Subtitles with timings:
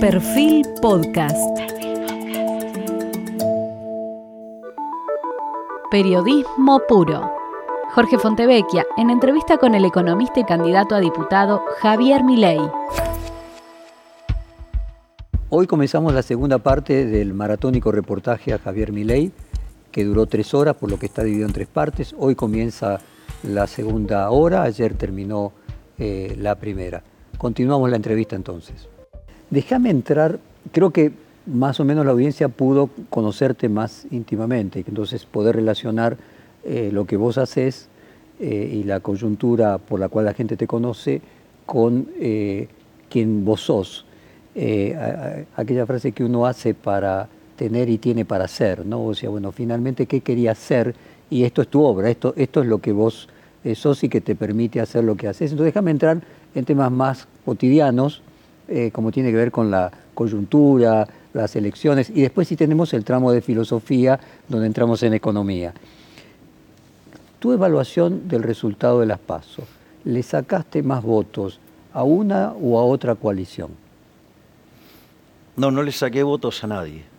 [0.00, 1.36] Perfil Podcast.
[5.90, 7.28] Periodismo puro.
[7.96, 12.60] Jorge Fontevecchia, en entrevista con el economista y candidato a diputado Javier Milei.
[15.50, 19.32] Hoy comenzamos la segunda parte del maratónico reportaje a Javier Milei,
[19.90, 22.14] que duró tres horas, por lo que está dividido en tres partes.
[22.16, 23.00] Hoy comienza
[23.42, 25.52] la segunda hora, ayer terminó
[25.98, 27.02] eh, la primera.
[27.36, 28.88] Continuamos la entrevista entonces.
[29.50, 30.38] Déjame entrar,
[30.72, 31.12] creo que
[31.46, 36.16] más o menos la audiencia pudo conocerte más íntimamente, entonces poder relacionar
[36.64, 37.88] eh, lo que vos haces
[38.40, 41.22] eh, y la coyuntura por la cual la gente te conoce
[41.64, 42.08] con
[43.10, 44.06] quien vos sos.
[45.56, 49.04] aquella frase que uno hace para tener y tiene para ser, ¿no?
[49.04, 50.94] O sea, bueno, finalmente, ¿qué querías ser?
[51.28, 53.28] Y esto es tu obra, esto, esto es lo que vos
[53.64, 55.50] eh, sos y que te permite hacer lo que haces.
[55.50, 56.22] Entonces, déjame entrar
[56.54, 58.22] en temas más cotidianos,
[58.68, 63.04] eh, como tiene que ver con la coyuntura, las elecciones, y después sí tenemos el
[63.04, 65.72] tramo de filosofía, donde entramos en economía.
[67.38, 69.62] Tu evaluación del resultado de las PASO,
[70.04, 71.60] ¿le sacaste más votos
[71.92, 73.70] a una o a otra coalición?
[75.56, 77.18] No, no le saqué votos a nadie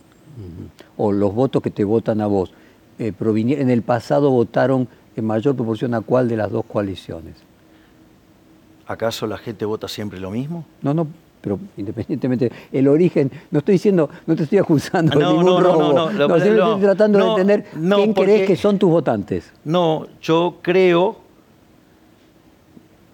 [0.97, 2.51] o los votos que te votan a vos,
[2.97, 7.35] eh, en el pasado votaron en mayor proporción a cuál de las dos coaliciones.
[8.87, 10.65] ¿Acaso la gente vota siempre lo mismo?
[10.81, 11.07] No, no,
[11.41, 15.93] pero independientemente, el origen, no estoy diciendo, no te estoy acusando de ningún no, robo.
[15.93, 19.51] No, no, no, estoy tratando de entender quién crees que son tus votantes.
[19.63, 21.17] No, yo creo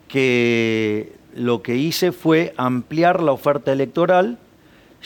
[0.08, 4.38] que lo que hice fue ampliar la oferta electoral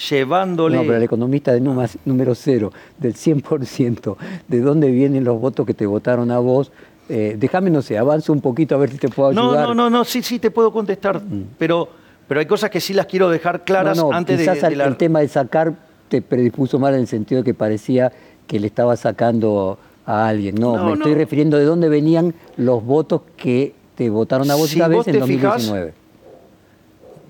[0.10, 0.78] llevándole...
[0.78, 4.16] No, pero el economista de número cero, del 100%,
[4.48, 6.72] ¿de dónde vienen los votos que te votaron a vos?
[7.10, 9.68] Eh, déjame, no sé, avanza un poquito a ver si te puedo ayudar.
[9.70, 11.56] No, no, no, sí, sí, te puedo contestar, mm.
[11.58, 11.90] pero,
[12.30, 15.28] pero hay cosas que sí las quiero dejar claras antes de, de el tema de
[15.28, 15.74] sacar
[16.10, 18.12] te predispuso mal en el sentido de que parecía
[18.46, 20.56] que le estaba sacando a alguien.
[20.56, 25.08] No, me estoy refiriendo de dónde venían los votos que te votaron a vos vez
[25.08, 25.94] en 2019.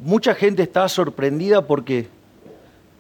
[0.04, 2.08] mucha gente está sorprendida porque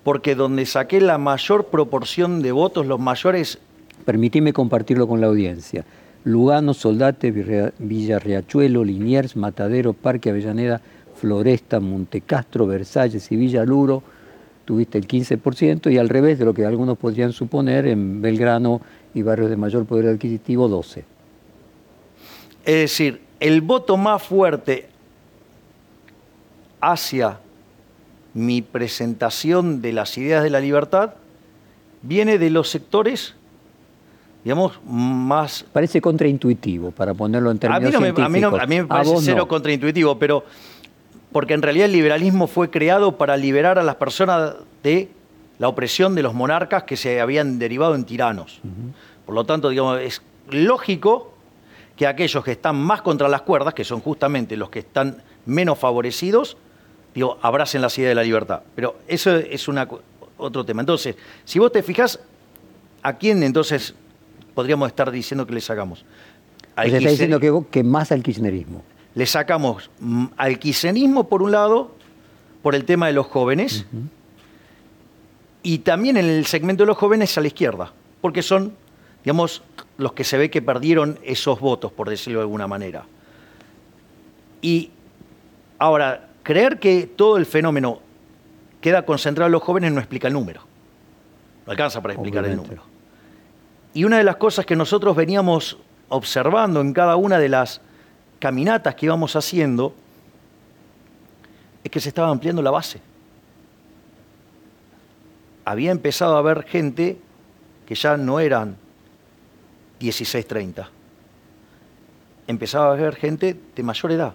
[0.04, 3.60] porque donde saqué la mayor proporción de votos, los mayores...
[4.06, 5.84] Permitime compartirlo con la audiencia.
[6.24, 7.32] Lugano, Soldate,
[7.78, 10.82] Villa Riachuelo, Liniers, Matadero, Parque Avellaneda,
[11.20, 14.02] Floresta, Montecastro, Versalles y Villa Luro,
[14.66, 18.82] tuviste el 15% y al revés de lo que algunos podrían suponer, en Belgrano
[19.14, 21.04] y barrios de mayor poder adquisitivo, 12%.
[22.66, 24.88] Es decir, el voto más fuerte
[26.82, 27.40] hacia
[28.34, 31.16] mi presentación de las ideas de la libertad
[32.02, 33.34] viene de los sectores,
[34.44, 35.66] digamos, más...
[35.74, 39.48] Parece contraintuitivo, para ponerlo en términos a mí a, mí a mí me parece cero
[39.48, 40.46] contraintuitivo, pero
[41.32, 45.10] porque en realidad el liberalismo fue creado para liberar a las personas de
[45.60, 48.62] la opresión de los monarcas que se habían derivado en tiranos.
[49.26, 51.34] Por lo tanto, digamos, es lógico
[51.96, 55.78] que aquellos que están más contra las cuerdas, que son justamente los que están menos
[55.78, 56.58] favorecidos,
[57.14, 58.62] digo, abracen la ideas de la libertad.
[58.74, 59.88] Pero eso es una,
[60.38, 60.82] otro tema.
[60.82, 62.20] Entonces, si vos te fijas,
[63.04, 63.94] ¿a quién entonces
[64.56, 66.06] podríamos estar diciendo que le sacamos?
[66.76, 68.82] Al está diciendo que, que, más al kirchnerismo.
[69.16, 71.92] Le sacamos mm, al kirchnerismo, por un lado,
[72.62, 73.86] por el tema de los jóvenes,
[75.64, 78.74] y también en el segmento de los jóvenes a la izquierda, porque son,
[79.24, 79.64] digamos,
[79.98, 83.06] los que se ve que perdieron esos votos, por decirlo de alguna manera.
[84.62, 84.92] Y
[85.78, 88.00] ahora, creer que todo el fenómeno
[88.82, 90.62] queda concentrado en los jóvenes no explica el número.
[91.66, 92.84] No alcanza para explicar el número.
[93.94, 95.78] Y una de las cosas que nosotros veníamos
[96.10, 97.82] observando en cada una de las
[98.40, 99.94] caminatas que íbamos haciendo
[101.84, 103.02] es que se estaba ampliando la base.
[105.66, 107.18] Había empezado a haber gente
[107.86, 108.76] que ya no eran
[110.00, 110.88] 16-30.
[112.48, 114.34] Empezaba a haber gente de mayor edad.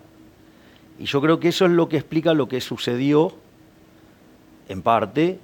[0.98, 3.34] Y yo creo que eso es lo que explica lo que sucedió,
[4.68, 5.40] en parte,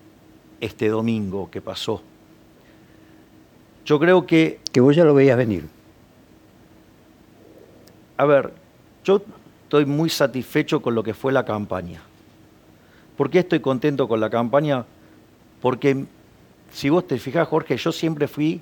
[0.60, 2.02] este domingo que pasó.
[3.84, 4.60] Yo creo que...
[4.72, 5.68] Que vos ya lo veías venir.
[8.16, 8.52] A ver,
[9.04, 9.22] yo
[9.62, 12.00] estoy muy satisfecho con lo que fue la campaña.
[13.16, 14.84] ¿Por qué estoy contento con la campaña?
[15.60, 16.06] Porque,
[16.72, 18.60] si vos te fijas, Jorge, yo siempre fui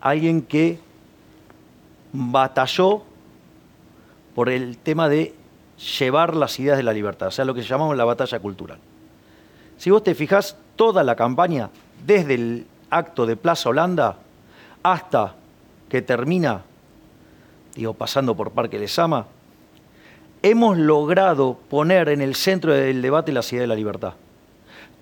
[0.00, 0.78] alguien que
[2.12, 3.02] batalló
[4.34, 5.34] por el tema de
[5.98, 8.78] llevar las ideas de la libertad, o sea, lo que llamamos la batalla cultural.
[9.76, 11.70] Si vos te fijás, toda la campaña,
[12.06, 14.16] desde el acto de Plaza Holanda
[14.82, 15.34] hasta
[15.88, 16.62] que termina,
[17.78, 19.26] digo, pasando por Parque Lesama,
[20.42, 24.14] hemos logrado poner en el centro del debate las ideas de la libertad.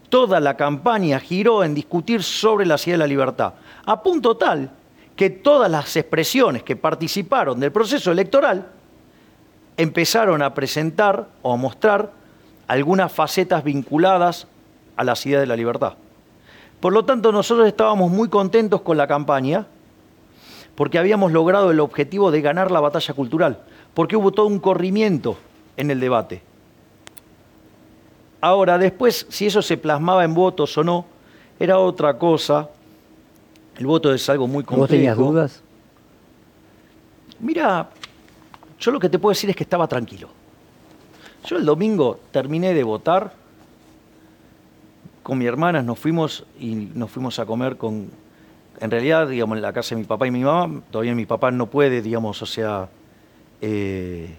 [0.09, 4.71] toda la campaña giró en discutir sobre la ciudad de la libertad, a punto tal
[5.17, 8.69] que todas las expresiones que participaron del proceso electoral
[9.77, 12.13] empezaron a presentar o a mostrar
[12.69, 14.47] algunas facetas vinculadas
[14.97, 15.95] a la ciudad de la libertad.
[16.79, 19.67] Por lo tanto, nosotros estábamos muy contentos con la campaña
[20.77, 23.59] porque habíamos logrado el objetivo de ganar la batalla cultural,
[23.95, 25.37] porque hubo todo un corrimiento
[25.77, 26.43] en el debate.
[28.41, 31.07] Ahora, después, si eso se plasmaba en votos o no,
[31.59, 32.69] era otra cosa.
[33.79, 34.83] El voto es algo muy complejo.
[34.83, 35.63] ¿Vos tenías dudas?
[37.41, 37.91] Mira,
[38.79, 40.29] yo lo que te puedo decir es que estaba tranquilo.
[41.47, 43.33] Yo el domingo terminé de votar,
[45.23, 48.11] con mi hermana nos fuimos y nos fuimos a comer con,
[48.81, 51.51] en realidad, digamos, en la casa de mi papá y mi mamá, todavía mi papá
[51.51, 52.89] no puede, digamos, o sea,
[53.61, 54.35] eh,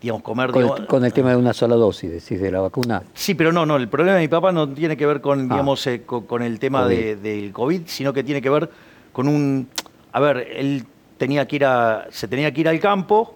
[0.00, 0.50] digamos, comer...
[0.50, 3.02] Con, digamos- el, con el tema de una sola dosis, decís, de la vacuna.
[3.14, 5.54] Sí, pero no, no, el problema de mi papá no tiene que ver con, Ah.
[5.54, 8.70] digamos, eh, con, con el tema de- del COVID, sino que tiene que ver
[9.12, 9.68] con un...
[10.12, 10.84] A ver, él
[11.18, 13.34] tenía que ir a, se tenía que ir al campo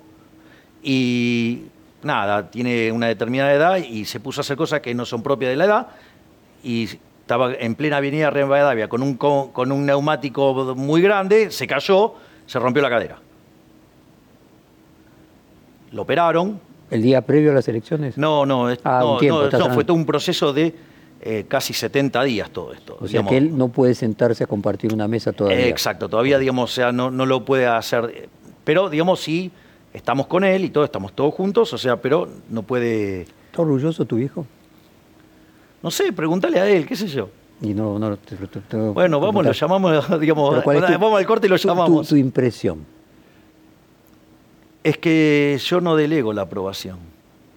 [0.83, 1.65] y
[2.03, 5.51] nada, tiene una determinada edad y se puso a hacer cosas que no son propias
[5.51, 5.87] de la edad
[6.63, 6.89] y
[7.25, 12.13] estaba en plena avenida Rivadavia con un, co- con un neumático muy grande, se cayó,
[12.45, 13.17] se rompió la cadera.
[15.93, 16.61] Lo operaron,
[16.91, 18.19] ¿El día previo a las elecciones?
[18.19, 20.75] no, no, es- Ah, no, tiempo, no, está no, tan- fue todo un proceso de
[21.23, 22.99] eh, casi 70 días todo esto.
[23.01, 25.67] O sea que él no puede sentarse a compartir una mesa todavía.
[25.69, 28.29] Exacto, todavía, digamos, o sea, no, no lo puede hacer,
[28.65, 29.51] pero, digamos, sí,
[29.95, 34.05] estamos con él y todo, estamos todos juntos, o sea, pero no puede, ¿Está orgulloso
[34.05, 34.47] tu hijo?
[35.85, 37.29] No sé, pregúntale a él, qué sé yo.
[37.61, 40.93] Y no, no, te- te- te- Bueno, vamos, lo llamamos, digamos, Pero ¿cuál es tu-
[40.95, 42.09] vamos al corte y lo tu- tu- llamamos.
[42.09, 42.79] Tu, impresión.
[44.83, 46.99] Es que yo no delego la aprobación.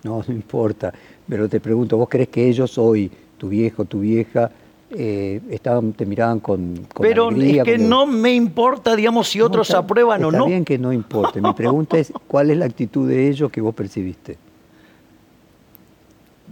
[0.04, 0.94] No, no importa.
[1.28, 4.50] Pero te pregunto, ¿vos crees que ellos hoy, tu viejo, tu vieja,
[4.92, 9.28] eh, estaban, te miraban con, con Pero alegría, es que con- no me importa, digamos,
[9.28, 10.46] si No, otros está- aprueban o está no.
[10.46, 11.42] bien que no importe.
[11.42, 14.38] Mi pregunta es, ¿cuál es la actitud de ellos que vos percibiste?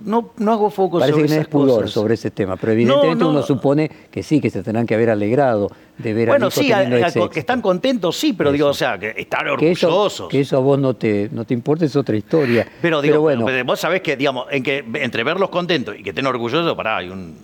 [0.03, 1.91] No, no hago foco Parece sobre que no es esas pudor cosas.
[1.91, 3.29] sobre ese tema, pero evidentemente no.
[3.29, 6.61] uno supone que sí, que se tendrán que haber alegrado de ver Bueno, al hijo
[6.61, 9.45] sí, a- teniendo a- ese que están contentos, sí, pero digo, o sea, que están
[9.57, 10.27] que eso, orgullosos.
[10.29, 12.67] que eso a vos no te, no te importa es otra historia.
[12.81, 16.09] Pero digo, bueno, pero vos sabés que, digamos, en que entre verlos contentos y que
[16.09, 17.37] estén orgullosos, pará, hay un.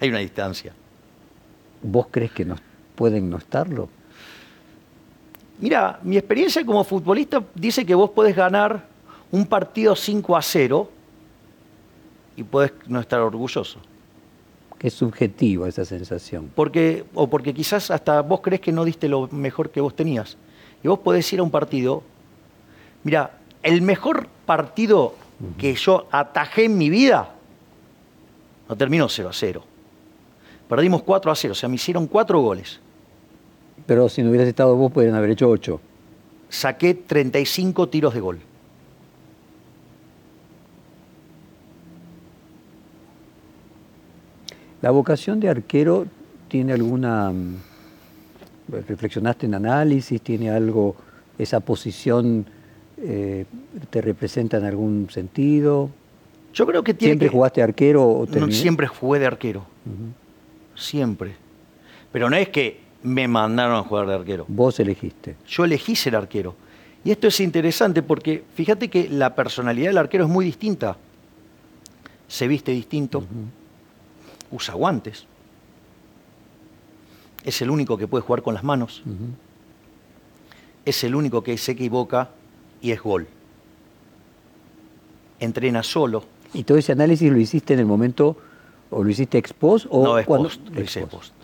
[0.00, 0.72] Hay una distancia.
[1.82, 2.56] ¿vos crees que no,
[2.94, 3.88] pueden no estarlo?
[5.60, 8.89] Mira, mi experiencia como futbolista dice que vos podés ganar
[9.32, 10.90] un partido 5 a 0
[12.36, 13.78] y podés no estar orgulloso.
[14.78, 16.50] Que es subjetivo esa sensación.
[16.54, 20.36] Porque, o porque quizás hasta vos crees que no diste lo mejor que vos tenías.
[20.82, 22.02] Y vos podés ir a un partido.
[23.04, 25.14] Mira, el mejor partido
[25.58, 27.34] que yo atajé en mi vida
[28.68, 29.64] no terminó 0 a 0.
[30.68, 32.80] Perdimos 4 a 0, o sea, me hicieron 4 goles.
[33.86, 35.80] Pero si no hubieras estado vos, podrían haber hecho ocho.
[36.48, 38.40] Saqué 35 tiros de gol.
[44.82, 46.06] ¿La vocación de arquero
[46.48, 47.30] tiene alguna...
[47.30, 47.56] mm,
[48.88, 50.20] ¿Reflexionaste en análisis?
[50.22, 50.94] ¿Tiene algo,
[51.38, 52.46] esa posición
[52.98, 53.44] eh,
[53.90, 55.90] te representa en algún sentido?
[56.54, 59.64] Yo creo que tiene ¿Siempre que- jugaste arquero o No, siempre jugué de arquero.
[60.76, 61.34] Siempre.
[62.12, 64.44] Pero no es que me mandaron a jugar de arquero.
[64.48, 65.36] Vos elegiste.
[65.48, 66.54] Yo elegí ser arquero.
[67.04, 70.96] Y esto es interesante porque fíjate que la personalidad del arquero es muy distinta.
[72.28, 73.24] Se viste distinto,
[74.50, 75.26] usa guantes,
[77.44, 79.02] es el único que puede jugar con las manos,
[80.84, 82.30] es el único que se equivoca
[82.82, 83.26] y es gol.
[85.38, 88.36] Entrena solo, ¿Y todo ese análisis lo hiciste en el momento,
[88.90, 89.86] o lo hiciste ex post?
[89.88, 91.12] O no es cuando- post, lo ex hice post.
[91.12, 91.34] post.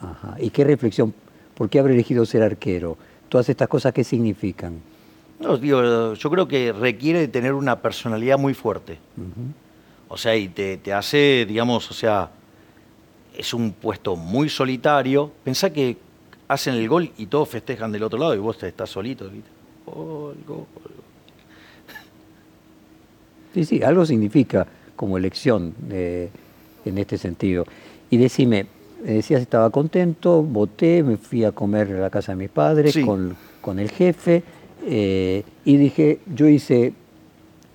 [0.00, 0.36] Ajá.
[0.40, 1.12] ¿Y qué reflexión?
[1.54, 2.96] ¿Por qué haber elegido ser arquero?
[3.28, 4.80] Todas estas cosas, ¿qué significan?
[5.40, 8.98] No, digo, yo creo que requiere de tener una personalidad muy fuerte.
[10.08, 12.30] O sea, y te, te hace, digamos, o sea,
[13.36, 15.30] es un puesto muy solitario.
[15.44, 15.96] Pensá que
[16.48, 19.28] hacen el gol y todos festejan del otro lado y vos te estás solito.
[19.28, 19.48] ¿viste?
[19.86, 20.64] Gol, gol.
[23.54, 26.28] Sí, sí, algo significa como elección eh,
[26.84, 27.64] en este sentido.
[28.10, 28.66] Y decime,
[29.04, 32.92] me decías estaba contento, voté, me fui a comer a la casa de mis padres
[32.94, 33.02] Sí.
[33.04, 34.42] con, con el jefe
[34.86, 36.92] eh, y dije, yo hice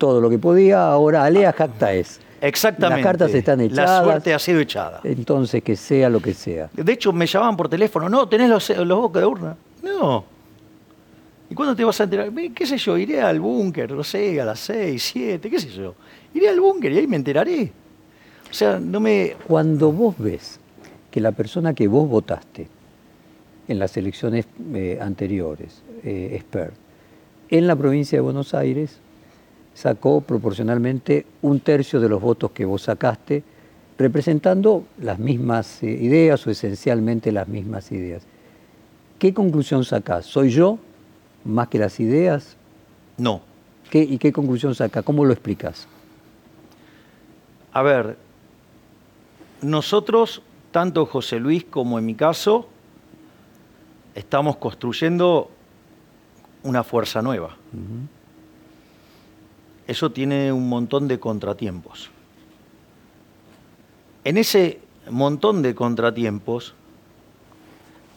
[0.04, 2.20] todo lo que podía, ahora alea jacta es.
[2.42, 3.00] Exactamente.
[3.02, 4.04] Las cartas están La echadas.
[4.04, 5.00] suerte ha sido echada.
[5.02, 6.68] Entonces, que sea lo que sea.
[6.74, 8.06] De hecho, me llamaban por teléfono.
[8.10, 9.56] No, ¿tenés los, los bocas de urna?
[9.82, 10.26] No.
[11.48, 12.30] ¿Y cuándo te vas a enterar?
[12.54, 12.98] ¿Qué sé yo?
[12.98, 15.94] Iré al búnker, no sé, a las 6, 7, qué sé yo.
[16.34, 17.72] Iré al búnker y ahí me enteraré.
[18.50, 19.36] O sea, no me...
[19.48, 20.60] Cuando vos ves
[21.10, 22.68] que la persona que vos votaste
[23.68, 24.44] en las elecciones
[24.74, 26.74] eh, anteriores, eh, expert,
[27.48, 29.00] en la provincia de Buenos Aires
[29.74, 33.42] sacó proporcionalmente un tercio de los votos que vos sacaste,
[33.98, 38.22] representando las mismas eh, ideas o esencialmente las mismas ideas.
[39.18, 40.26] ¿Qué conclusión sacás?
[40.26, 40.78] ¿Soy yo
[41.44, 42.56] más que las ideas?
[43.18, 43.42] No.
[43.90, 45.04] ¿Qué, ¿Y qué conclusión sacás?
[45.04, 45.86] ¿Cómo lo explicas?
[47.72, 48.16] A ver,
[49.62, 52.68] nosotros, tanto José Luis como en mi caso,
[54.14, 55.50] estamos construyendo
[56.62, 57.56] una fuerza nueva.
[59.86, 62.10] Eso tiene un montón de contratiempos.
[64.24, 66.74] En ese montón de contratiempos,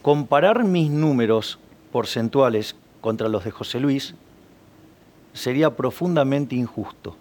[0.01, 1.59] comparar mis números
[1.91, 4.15] porcentuales contra los de José Luis
[5.33, 7.15] sería profundamente injusto.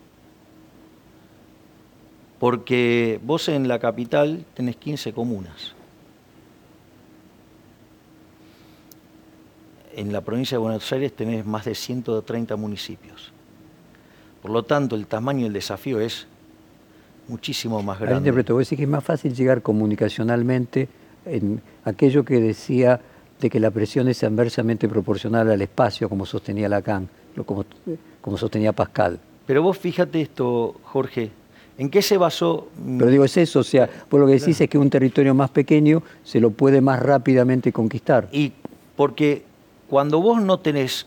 [2.39, 5.75] Porque vos en la capital tenés 15 comunas.
[9.95, 13.33] En la provincia de Buenos Aires tenés más de 130 municipios.
[14.47, 16.25] Por lo tanto, el tamaño del desafío es
[17.27, 18.19] muchísimo más grande.
[18.19, 20.89] interpreto, vos decís que es más fácil llegar comunicacionalmente
[21.25, 23.01] en aquello que decía
[23.41, 27.09] de que la presión es inversamente proporcional al espacio, como sostenía Lacan,
[27.45, 27.65] como,
[28.21, 29.19] como sostenía Pascal.
[29.47, 31.33] Pero vos fíjate esto, Jorge,
[31.77, 32.69] ¿en qué se basó?
[32.99, 35.51] Pero digo, es eso, o sea, por lo que decís es que un territorio más
[35.51, 38.29] pequeño se lo puede más rápidamente conquistar.
[38.31, 38.53] Y
[38.95, 39.43] porque
[39.89, 41.05] cuando vos no tenés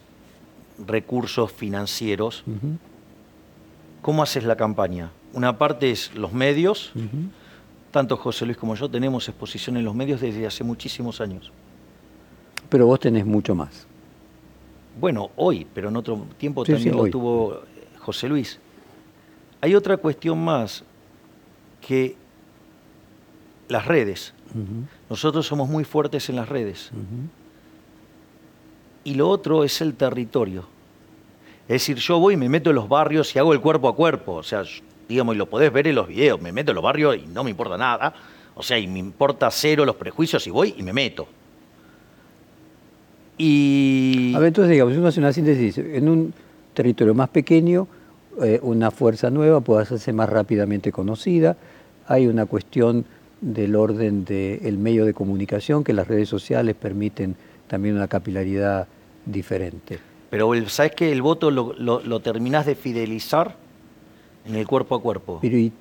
[0.85, 2.43] recursos financieros,
[4.01, 5.11] ¿cómo haces la campaña?
[5.33, 6.91] Una parte es los medios,
[7.91, 11.51] tanto José Luis como yo tenemos exposición en los medios desde hace muchísimos años.
[12.69, 13.87] Pero vos tenés mucho más.
[14.99, 17.61] Bueno, hoy, pero en otro tiempo también lo tuvo
[17.99, 18.59] José Luis.
[19.61, 20.83] Hay otra cuestión más,
[21.81, 22.15] que
[23.67, 24.33] las redes.
[25.09, 26.91] Nosotros somos muy fuertes en las redes.
[29.03, 30.65] Y lo otro es el territorio.
[31.69, 33.95] Es decir, yo voy y me meto en los barrios y hago el cuerpo a
[33.95, 34.33] cuerpo.
[34.33, 34.63] O sea,
[35.07, 37.43] digamos, y lo podés ver en los videos, me meto en los barrios y no
[37.43, 38.11] me importa nada.
[38.55, 41.27] O sea, y me importa cero los prejuicios y voy y me meto.
[43.37, 44.33] Y...
[44.35, 45.77] A ver, entonces digamos, uno hace una síntesis.
[45.77, 46.33] En un
[46.73, 47.87] territorio más pequeño,
[48.41, 51.55] eh, una fuerza nueva puede hacerse más rápidamente conocida.
[52.07, 53.05] Hay una cuestión
[53.41, 57.35] del orden del medio de comunicación, que las redes sociales permiten
[57.67, 58.87] también una capilaridad
[59.23, 60.08] diferente.
[60.29, 63.55] Pero ¿sabes que el voto lo, lo, terminás de fidelizar
[64.45, 65.39] en el cuerpo a cuerpo?
[65.41, 65.71] Pero ¿y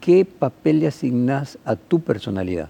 [0.00, 2.68] qué papel le asignás a tu personalidad?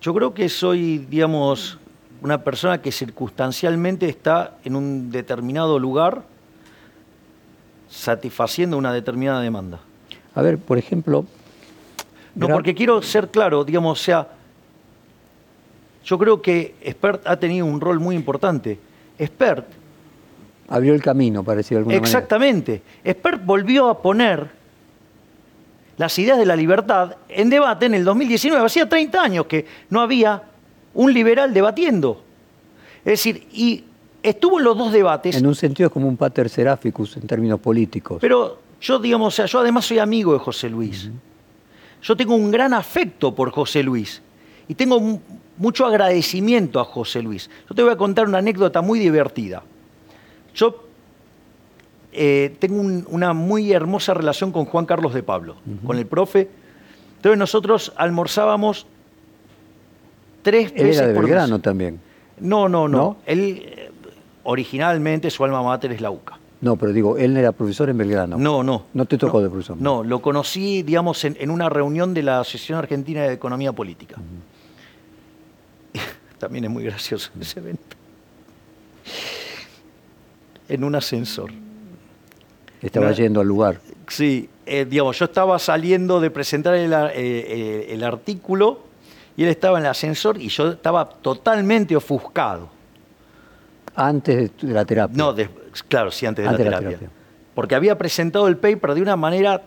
[0.00, 1.78] Yo creo que soy, digamos,
[2.22, 6.24] una persona que circunstancialmente está en un determinado lugar
[7.88, 9.78] satisfaciendo una determinada demanda.
[10.34, 11.24] A ver, por ejemplo...
[12.34, 14.28] No, porque quiero ser claro, digamos, o sea,
[16.04, 18.78] yo creo que Spert ha tenido un rol muy importante.
[19.20, 19.66] Spert...
[20.68, 22.82] Abrió el camino, parecía alguna Exactamente.
[23.06, 24.48] Spert volvió a poner
[25.96, 28.64] las ideas de la libertad en debate en el 2019.
[28.64, 30.42] Hacía 30 años que no había
[30.94, 32.22] un liberal debatiendo.
[33.04, 33.84] Es decir, y
[34.22, 35.36] estuvo en los dos debates.
[35.36, 38.18] En un sentido es como un pater seraficus en términos políticos.
[38.20, 41.10] Pero yo, digamos, o sea, yo además soy amigo de José Luis.
[42.02, 44.22] Yo tengo un gran afecto por José Luis.
[44.68, 45.20] Y tengo
[45.56, 47.50] mucho agradecimiento a José Luis.
[47.68, 49.62] Yo te voy a contar una anécdota muy divertida.
[50.54, 50.84] Yo
[52.12, 56.48] eh, tengo una muy hermosa relación con Juan Carlos de Pablo, con el profe.
[57.16, 58.86] Entonces nosotros almorzábamos
[60.42, 62.00] tres Él veces era de Belgrano también.
[62.40, 63.16] No, no, no.
[63.26, 63.90] Él eh,
[64.44, 66.38] originalmente su alma mater es la UCA.
[66.60, 68.38] No, pero digo, él era profesor en Belgrano.
[68.38, 68.84] No, no.
[68.94, 69.76] ¿No te tocó de profesor?
[69.78, 74.16] No, lo conocí, digamos, en, una reunión de la Asociación Argentina de Economía Política.
[76.44, 77.96] También es muy gracioso ese evento.
[80.68, 81.50] En un ascensor.
[82.82, 83.80] Estaba yendo al lugar.
[84.08, 88.80] Sí, eh, digamos, yo estaba saliendo de presentar el, eh, el artículo
[89.38, 92.68] y él estaba en el ascensor y yo estaba totalmente ofuscado.
[93.96, 95.16] Antes de la terapia.
[95.16, 95.34] No,
[95.88, 96.98] claro, sí, antes de, la, terapia.
[97.54, 99.62] Porque había presentado el paper de una manera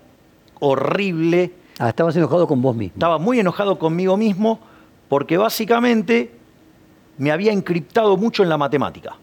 [0.59, 1.53] horrible.
[1.79, 2.93] Ah, estabas enojado con vos mismo.
[2.93, 4.59] Estaba muy enojado conmigo mismo
[5.09, 6.36] porque básicamente
[7.17, 9.15] me había encriptado mucho en la matemática.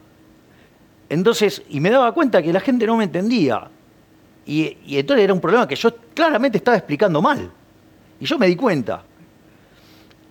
[1.09, 3.69] Entonces, y me daba cuenta que la gente no me entendía.
[4.47, 7.51] Y, y entonces era un problema que yo claramente estaba explicando mal.
[8.21, 9.05] Y yo me di cuenta.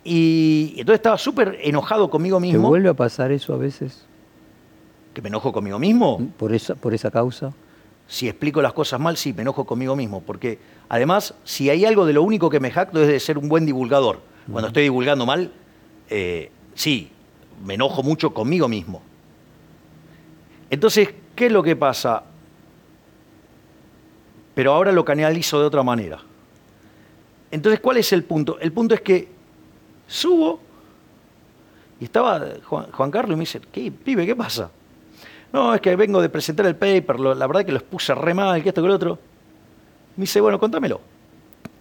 [0.03, 2.63] Y entonces estaba súper enojado conmigo mismo.
[2.63, 4.05] ¿Te vuelve a pasar eso a veces?
[5.13, 6.19] ¿Que me enojo conmigo mismo?
[6.37, 7.53] ¿Por esa, por esa causa?
[8.07, 10.21] Si explico las cosas mal, sí, me enojo conmigo mismo.
[10.21, 13.47] Porque además, si hay algo de lo único que me jacto es de ser un
[13.47, 14.19] buen divulgador.
[14.51, 15.53] Cuando estoy divulgando mal,
[16.09, 17.09] eh, sí,
[17.63, 19.01] me enojo mucho conmigo mismo.
[20.69, 22.23] Entonces, ¿qué es lo que pasa?
[24.55, 26.19] Pero ahora lo canalizo de otra manera.
[27.51, 28.59] Entonces, ¿cuál es el punto?
[28.59, 29.27] El punto es que
[30.07, 30.59] subo
[31.99, 34.71] y estaba Juan, Carlos y me dice, ¿qué, pibe, qué pasa?
[35.51, 38.61] No, es que vengo de presentar el paper, la verdad que los puse re mal,
[38.63, 39.19] que esto, que lo otro.
[40.15, 40.99] Me dice, bueno, contámelo.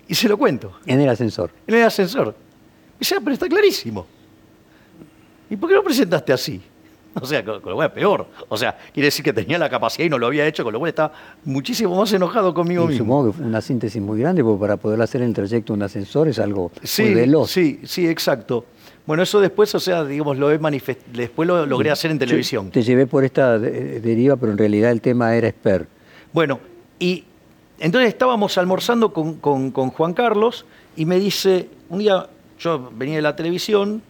[0.06, 0.78] Y se lo cuento.
[0.84, 1.50] En el ascensor.
[1.66, 2.28] En el ascensor.
[2.28, 4.06] Me dice, ah, pero está clarísimo.
[5.52, 6.61] ¿Y por qué lo presentaste así?
[7.14, 8.26] O sea, con, lo cual es peor.
[8.49, 10.78] O sea, quiere decir que tenía la capacidad y no lo había hecho, con lo
[10.78, 11.12] cual está
[11.44, 13.04] muchísimo más enojado conmigo mismo.
[13.04, 15.82] Supongo que fue una síntesis muy grande, porque para poder hacer el trayecto de un
[15.82, 17.50] ascensor es algo muy veloz.
[17.50, 18.64] Sí, sí, exacto.
[19.04, 22.71] Bueno, eso después, o sea, digamos, lo he después lo logré hacer en televisión.
[22.71, 25.87] Te llevé por esta deriva, pero en realidad el tema era Esper.
[26.32, 26.61] Bueno,
[26.99, 27.25] y
[27.78, 30.64] entonces estábamos almorzando con, con Juan Carlos
[30.97, 32.26] y me dice, un día
[32.59, 34.00] yo venía de la televisión,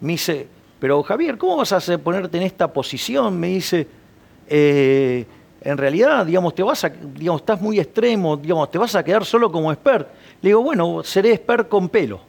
[0.00, 3.38] me dice, pero Javier, ¿cómo vas a ponerte en esta posición?
[3.38, 3.86] Me dice,
[4.48, 5.24] eh,
[5.62, 9.24] en realidad, digamos, te vas a, digamos, estás muy extremo, digamos, te vas a quedar
[9.24, 10.08] solo como expert.
[10.42, 12.20] Le digo, bueno, seré expert con pelo.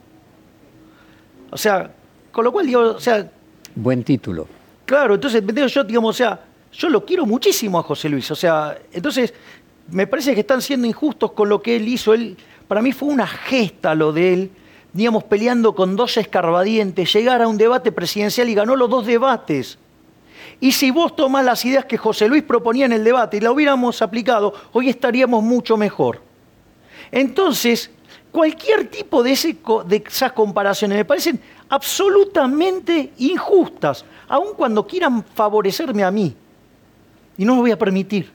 [1.52, 1.92] O sea,
[2.32, 3.30] con lo cual digo, o sea.
[3.76, 4.48] Buen título.
[4.86, 6.40] Claro, entonces, yo, digamos, o sea,
[6.72, 8.32] yo lo quiero muchísimo a José Luis.
[8.32, 9.34] O sea, entonces,
[9.92, 12.14] me parece que están siendo injustos con lo que él hizo.
[12.14, 12.38] Él,
[12.68, 14.52] para mí fue una gesta lo de él
[14.98, 19.78] digamos, peleando con dos escarbadientes, llegar a un debate presidencial y ganó los dos debates.
[20.60, 23.52] Y si vos tomás las ideas que José Luis proponía en el debate y la
[23.52, 26.20] hubiéramos aplicado, hoy estaríamos mucho mejor.
[27.12, 27.92] Entonces,
[28.32, 29.38] cualquier tipo de,
[29.86, 31.40] de esas comparaciones me parecen
[31.70, 36.36] absolutamente injustas, aun cuando quieran favorecerme a mí.
[37.38, 38.32] Y no lo voy a permitir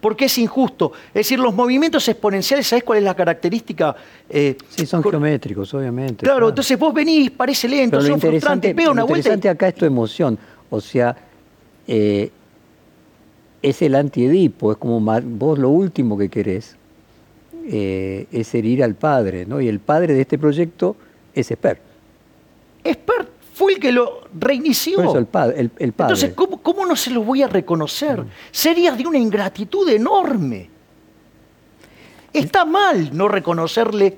[0.00, 0.92] porque es injusto.
[1.08, 3.94] Es decir, los movimientos exponenciales, ¿sabes cuál es la característica?
[4.28, 6.24] Eh, sí, son geométricos, obviamente.
[6.24, 9.84] Claro, entonces vos venís, parece lento, son frustrantes, pega una lo interesante acá es tu
[9.84, 10.38] emoción.
[10.70, 11.16] O sea,
[11.86, 12.30] eh,
[13.62, 16.76] es el antiedipo, es como vos lo último que querés
[17.66, 19.60] eh, es herir al padre, ¿no?
[19.60, 20.96] Y el padre de este proyecto
[21.34, 21.80] es Esper.
[22.82, 23.28] Esper
[23.60, 25.14] fue el que lo reinició.
[25.14, 28.22] el, padre, Entonces, ¿cómo, no se lo voy a reconocer?
[28.22, 28.30] Mm.
[28.50, 30.70] Sería de una ingratitud enorme.
[32.32, 34.16] Está mal no reconocerle.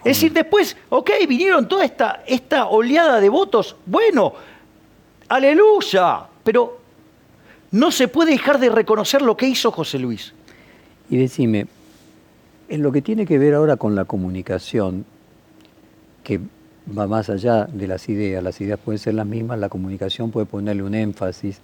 [0.00, 0.34] Es decir, mm.
[0.34, 3.74] después, ok, vinieron toda esta, esta oleada de votos.
[3.86, 4.34] Bueno,
[5.30, 6.26] aleluya.
[6.42, 6.78] Pero
[7.70, 10.34] no se puede dejar de reconocer lo que hizo José Luis.
[11.08, 11.68] Y decime,
[12.68, 15.06] en lo que tiene que ver ahora con la comunicación,
[16.22, 16.38] que
[16.86, 20.46] va más allá de las ideas, las ideas pueden ser las mismas, la comunicación puede
[20.46, 21.60] ponerle un énfasis.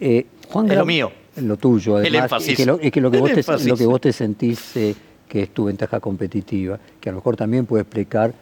[0.00, 1.12] Eh, Juan es lo mío.
[1.36, 2.08] Lo tuyo, además.
[2.08, 2.48] El énfasis.
[2.50, 2.66] Es que
[3.00, 4.94] lo, que, vos te, lo que vos te sentís eh,
[5.28, 8.34] que es tu ventaja competitiva, que a lo mejor también puede explicar,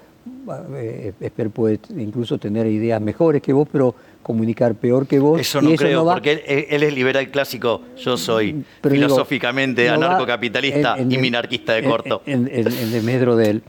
[0.75, 5.41] eh, Esper puede incluso tener ideas mejores que vos, pero comunicar peor que vos.
[5.41, 11.75] Eso no creo, porque él, es liberal clásico, yo soy mm, filosóficamente anarcocapitalista y minarquista
[11.75, 12.23] de corto.
[12.25, 13.63] En, el desmedro de él.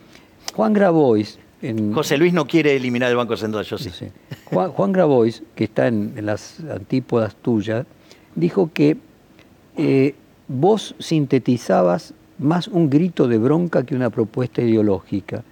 [0.54, 1.39] Juan Grabois,
[1.93, 3.91] José Luis no quiere eliminar el Banco Central, yo sí.
[4.45, 7.86] Juan, Grabois, que está en, las antípodas tuyas,
[8.36, 8.98] dijo que
[9.76, 10.15] eh,
[10.48, 15.43] vos sintetizabas más un grito de bronca que una propuesta ideológica.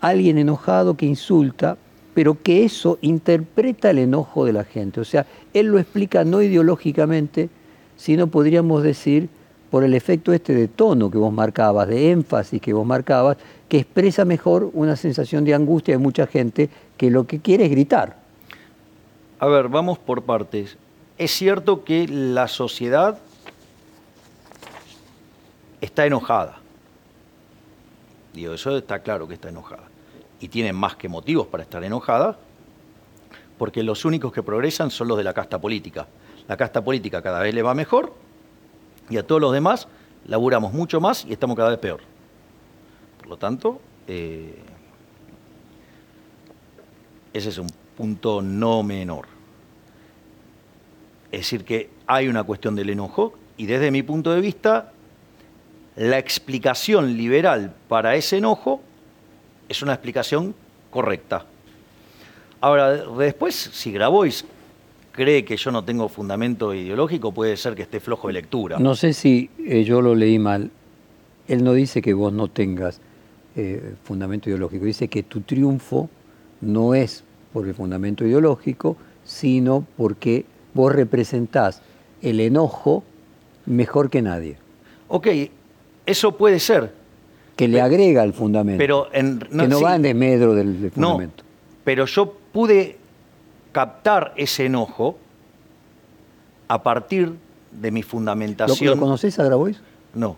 [0.00, 1.78] Alguien enojado que insulta,
[2.12, 5.00] pero que eso interpreta el enojo de la gente.
[5.00, 7.48] O sea, él lo explica no ideológicamente,
[7.96, 9.28] sino podríamos decir
[9.74, 13.78] por el efecto este de tono que vos marcabas, de énfasis que vos marcabas, que
[13.78, 18.16] expresa mejor una sensación de angustia de mucha gente que lo que quiere es gritar.
[19.40, 20.76] A ver, vamos por partes.
[21.18, 23.18] Es cierto que la sociedad
[25.80, 26.60] está enojada.
[28.32, 29.88] Digo, eso está claro que está enojada.
[30.38, 32.38] Y tiene más que motivos para estar enojada,
[33.58, 36.06] porque los únicos que progresan son los de la casta política.
[36.46, 38.22] La casta política cada vez le va mejor
[39.10, 39.88] y a todos los demás
[40.26, 42.00] laburamos mucho más y estamos cada vez peor.
[43.18, 44.58] Por lo tanto, eh,
[47.32, 49.26] ese es un punto no menor.
[51.30, 54.92] Es decir, que hay una cuestión del enojo y desde mi punto de vista,
[55.96, 58.80] la explicación liberal para ese enojo
[59.68, 60.54] es una explicación
[60.90, 61.46] correcta.
[62.60, 64.44] Ahora, después, si Grabois
[65.14, 68.78] cree que yo no tengo fundamento ideológico, puede ser que esté flojo de lectura.
[68.78, 70.70] No sé si eh, yo lo leí mal.
[71.46, 73.00] Él no dice que vos no tengas
[73.54, 76.10] eh, fundamento ideológico, dice que tu triunfo
[76.60, 77.22] no es
[77.52, 81.80] por el fundamento ideológico, sino porque vos representás
[82.20, 83.04] el enojo
[83.66, 84.56] mejor que nadie.
[85.08, 85.28] Ok,
[86.06, 86.92] eso puede ser.
[87.54, 88.78] Que le agrega al fundamento.
[88.78, 91.44] Pero en, que no va en desmedro del, del fundamento.
[91.44, 91.50] No,
[91.84, 92.96] pero yo pude
[93.74, 95.18] captar ese enojo
[96.68, 97.34] a partir
[97.72, 98.94] de mi fundamentación.
[98.94, 99.80] ¿Lo, conoces a Grabois?
[100.14, 100.36] No.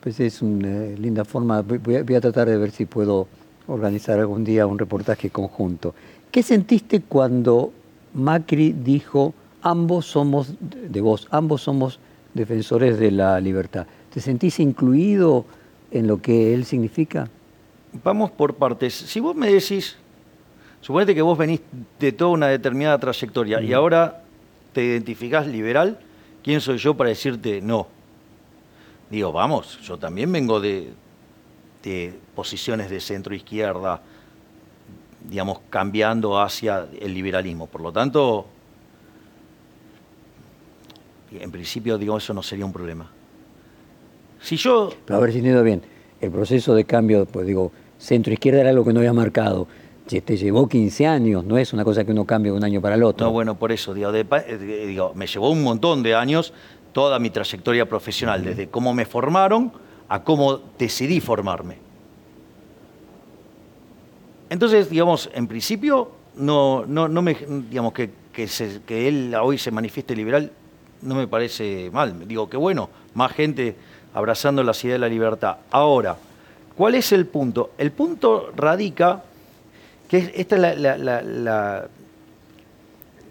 [0.00, 1.60] Pues es una linda forma.
[1.60, 3.28] Voy a, voy a, tratar de ver si puedo
[3.68, 5.94] organizar algún día un reportaje conjunto.
[6.30, 7.72] ¿Qué sentiste cuando
[8.14, 12.00] Macri dijo ambos somos de vos, ambos somos
[12.32, 13.86] defensores de la libertad?
[14.12, 15.44] ¿Te sentís incluido
[15.90, 17.28] en lo que él significa?
[18.02, 18.94] Vamos por partes.
[18.94, 19.98] Si vos me decís,
[20.82, 21.60] suponete que vos venís
[21.98, 24.22] de toda una determinada trayectoria y ahora
[24.74, 25.98] te identificás liberal,
[26.42, 27.86] ¿quién soy yo para decirte no?
[29.10, 30.90] Digo, vamos, yo también vengo de,
[31.82, 34.00] de posiciones de centro izquierda,
[35.28, 37.66] digamos, cambiando hacia el liberalismo.
[37.66, 38.46] Por lo tanto,
[41.30, 43.10] en principio, digo, eso no sería un problema.
[44.40, 44.90] Si yo...
[45.04, 45.82] Pero a ver si entiendo bien,
[46.20, 49.68] el proceso de cambio, pues digo, centro-izquierda era algo que no había marcado.
[50.20, 52.96] Te llevó 15 años, no es una cosa que uno cambia de un año para
[52.96, 53.26] el otro.
[53.26, 54.24] No, bueno, por eso, digo, de,
[54.86, 56.52] digo, me llevó un montón de años
[56.92, 59.72] toda mi trayectoria profesional, desde cómo me formaron
[60.08, 61.78] a cómo decidí formarme.
[64.50, 67.34] Entonces, digamos, en principio, no, no, no me,
[67.70, 70.52] digamos, que, que, se, que él hoy se manifieste liberal
[71.02, 72.26] no me parece mal.
[72.26, 73.76] Digo, que bueno, más gente
[74.14, 75.56] abrazando la ideas de la libertad.
[75.70, 76.16] Ahora,
[76.76, 77.72] ¿cuál es el punto?
[77.76, 79.22] El punto radica,
[80.12, 81.88] que esta es la, la, la,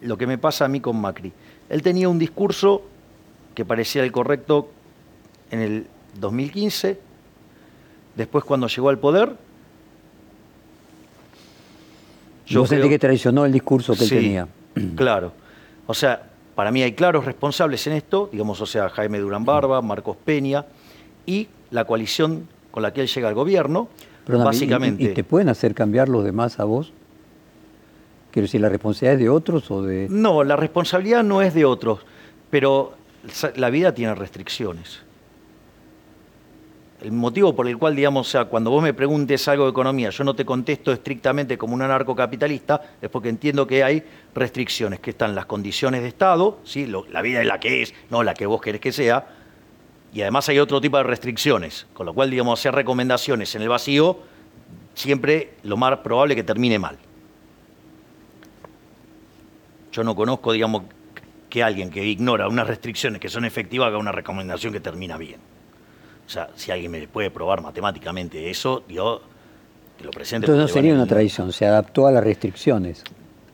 [0.01, 1.31] lo que me pasa a mí con Macri.
[1.69, 2.81] Él tenía un discurso
[3.53, 4.71] que parecía el correcto
[5.51, 5.87] en el
[6.19, 6.99] 2015,
[8.15, 9.35] después cuando llegó al poder...
[12.47, 14.47] Yo sentí que traicionó el discurso que sí, él tenía.
[14.95, 15.33] Claro.
[15.85, 19.83] O sea, para mí hay claros responsables en esto, digamos, o sea, Jaime Durán Barba,
[19.83, 20.65] Marcos Peña
[21.27, 23.87] y la coalición con la que él llega al gobierno,
[24.31, 25.03] Perdóname, básicamente.
[25.03, 26.93] ¿y, ¿Y te pueden hacer cambiar los demás a vos?
[28.31, 30.07] Quiero decir, ¿la responsabilidad es de otros o de...?
[30.09, 31.99] No, la responsabilidad no es de otros,
[32.49, 32.93] pero
[33.55, 35.01] la vida tiene restricciones.
[37.01, 40.11] El motivo por el cual, digamos, o sea, cuando vos me preguntes algo de economía,
[40.11, 44.03] yo no te contesto estrictamente como un anarcocapitalista, es porque entiendo que hay
[44.35, 46.85] restricciones, que están las condiciones de Estado, ¿sí?
[47.11, 49.25] La vida es la que es, no la que vos querés que sea,
[50.13, 53.69] y además hay otro tipo de restricciones, con lo cual, digamos, hacer recomendaciones en el
[53.69, 54.19] vacío,
[54.93, 56.97] siempre lo más probable que termine mal.
[59.91, 60.83] Yo no conozco, digamos,
[61.49, 65.39] que alguien que ignora unas restricciones que son efectivas haga una recomendación que termina bien.
[66.25, 69.21] O sea, si alguien me puede probar matemáticamente eso, yo
[69.97, 70.45] que lo presente.
[70.45, 73.03] Entonces no sería una tradición, se adaptó a las restricciones.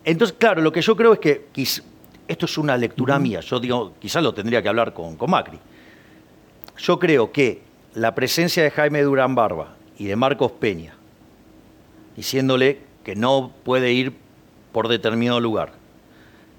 [0.03, 1.47] Entonces, claro, lo que yo creo es que
[2.27, 5.59] esto es una lectura mía, yo digo, quizás lo tendría que hablar con, con Macri.
[6.77, 7.61] Yo creo que
[7.93, 10.95] la presencia de Jaime Durán Barba y de Marcos Peña,
[12.15, 14.13] diciéndole que no puede ir
[14.71, 15.71] por determinado lugar,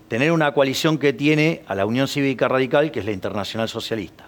[0.08, 4.26] tener una coalición que tiene a la Unión Cívica Radical, que es la Internacional Socialista,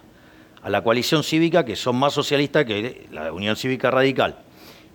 [0.62, 4.36] a la coalición cívica, que son más socialistas que la Unión Cívica Radical,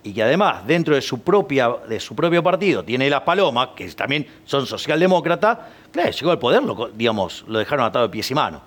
[0.02, 3.86] y que además dentro de su, propia, de su propio partido tiene las palomas, que
[3.90, 5.58] también son socialdemócratas,
[5.90, 6.62] claro, llegó al poder,
[6.94, 8.62] digamos, lo dejaron atado de pies y manos.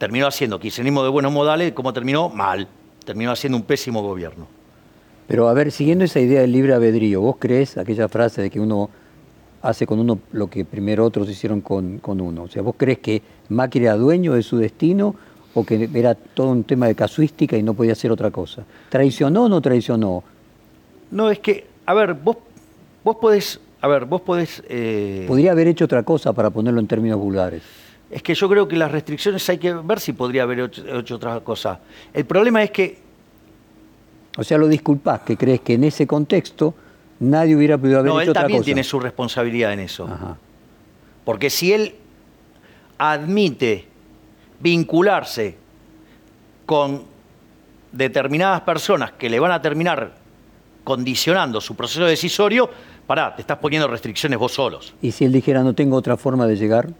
[0.00, 2.30] Terminó haciendo kirchnerismo de buenos modales, ¿cómo terminó?
[2.30, 2.66] Mal.
[3.04, 4.46] Terminó haciendo un pésimo gobierno.
[5.28, 8.58] Pero a ver, siguiendo esa idea del libre albedrío, ¿vos crees aquella frase de que
[8.58, 8.88] uno
[9.60, 12.44] hace con uno lo que primero otros hicieron con, con uno?
[12.44, 15.16] O sea, ¿vos crees que Macri era dueño de su destino
[15.52, 18.64] o que era todo un tema de casuística y no podía hacer otra cosa.
[18.88, 20.24] ¿Traicionó o no traicionó?
[21.10, 22.38] No, es que, a ver, vos,
[23.04, 24.62] vos podés, a ver, vos podés...
[24.66, 25.26] Eh...
[25.28, 27.89] Podría haber hecho otra cosa para ponerlo en términos vulgares.
[28.10, 31.40] Es que yo creo que las restricciones hay que ver si podría haber hecho, otra
[31.40, 31.80] cosa.
[32.12, 32.98] El problema es que...
[34.36, 36.74] O sea, lo disculpás, que crees que en ese contexto
[37.20, 38.48] nadie hubiera podido haber no, hecho otra cosa.
[38.48, 40.04] No, él también tiene su responsabilidad en eso.
[40.04, 40.36] Ajá.
[41.24, 41.94] Porque si él
[42.98, 43.86] admite
[44.60, 45.56] vincularse
[46.66, 47.04] con
[47.92, 50.14] determinadas personas que le van a terminar
[50.84, 52.70] condicionando su proceso decisorio,
[53.06, 54.94] pará, te estás poniendo restricciones vos solos.
[55.02, 56.90] ¿Y si él dijera no tengo otra forma de llegar?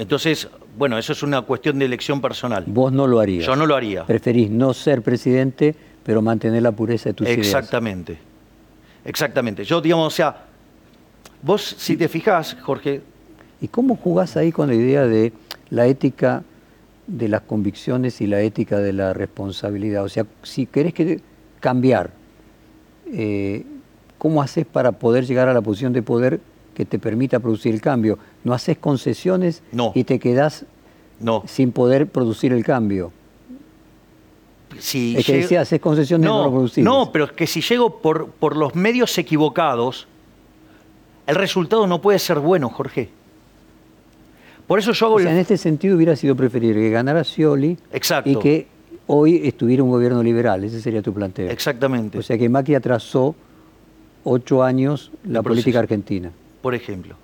[0.00, 2.64] Entonces, bueno, eso es una cuestión de elección personal.
[2.66, 3.44] Vos no lo harías.
[3.44, 4.06] Yo no lo haría.
[4.06, 8.12] Preferís no ser presidente, pero mantener la pureza de tus Exactamente.
[8.12, 8.24] ideas.
[9.04, 9.64] Exactamente.
[9.64, 10.46] Yo, digamos, o sea,
[11.42, 13.02] vos, si te fijás, Jorge.
[13.60, 15.34] ¿Y cómo jugás ahí con la idea de
[15.68, 16.44] la ética
[17.06, 20.04] de las convicciones y la ética de la responsabilidad.
[20.04, 21.20] O sea, si querés que
[21.58, 22.10] cambiar,
[23.12, 23.66] eh,
[24.16, 26.40] ¿cómo haces para poder llegar a la posición de poder
[26.80, 28.18] que te permita producir el cambio.
[28.42, 29.92] No haces concesiones No.
[29.94, 30.64] y te quedás
[31.20, 31.42] No.
[31.46, 33.12] sin poder producir el cambio.
[34.78, 36.82] Si Es que llego- decía, haces concesiones no, lo producís.
[36.82, 40.06] no, pero es que si llego por, por los medios equivocados,
[41.26, 43.10] el resultado no puede ser bueno, Jorge.
[44.66, 47.24] Por eso yo hago O sea, el- en este sentido hubiera sido preferible que ganara
[47.24, 48.30] Scioli Exacto.
[48.30, 48.68] y que
[49.06, 50.64] hoy estuviera un gobierno liberal.
[50.64, 51.50] Ese sería tu planteo.
[51.50, 52.16] Exactamente.
[52.18, 53.34] O sea que Macri atrasó
[54.24, 56.30] ocho años la política argentina.
[56.62, 57.14] Por ejemplo.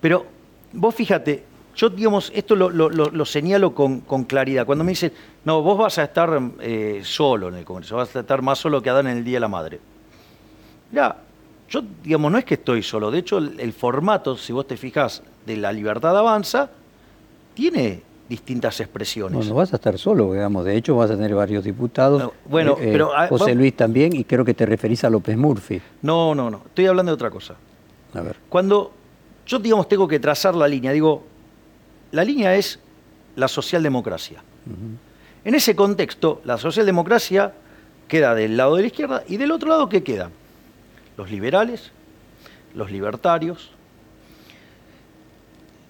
[0.00, 0.26] Pero
[0.72, 1.44] vos fíjate,
[1.74, 4.64] yo digamos, esto lo, lo- lo- lo señalo con, con claridad.
[4.66, 5.12] Cuando me dicen,
[5.44, 8.80] no, vos vas a estar eh, solo en el Congreso, vas a estar más solo
[8.82, 9.80] que Adán en el Día de la Madre.
[10.90, 11.16] Mira,
[11.68, 13.10] yo, digamos, no es que estoy solo.
[13.10, 16.70] De hecho, el, el formato, si vos te fijás, de la libertad avanza,
[17.54, 19.38] tiene distintas expresiones.
[19.38, 20.64] No, no vas a estar solo, digamos.
[20.64, 22.20] De hecho, vas a tener varios diputados.
[22.22, 25.10] No, bueno, Eh, eh, pero, ah, José Luis también, y creo que te referís a
[25.10, 25.80] López Murphy.
[26.02, 26.62] no, no, no.
[26.66, 27.54] Estoy hablando de otra cosa.
[28.16, 28.36] A ver.
[28.48, 28.92] Cuando
[29.46, 31.24] yo, digamos, tengo que trazar la línea, digo,
[32.12, 32.78] la línea es
[33.36, 34.42] la socialdemocracia.
[35.44, 37.54] En ese contexto, la socialdemocracia
[38.08, 40.32] queda del lado de la izquierda y del otro lado, ¿qué quedan?
[41.16, 41.92] Los liberales,
[42.74, 43.70] los libertarios,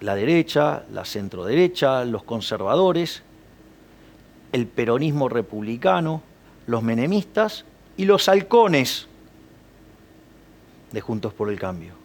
[0.01, 3.23] la derecha, la centroderecha, los conservadores,
[4.51, 6.21] el peronismo republicano,
[6.67, 9.07] los menemistas y los halcones
[10.91, 11.96] de Juntos por el Cambio.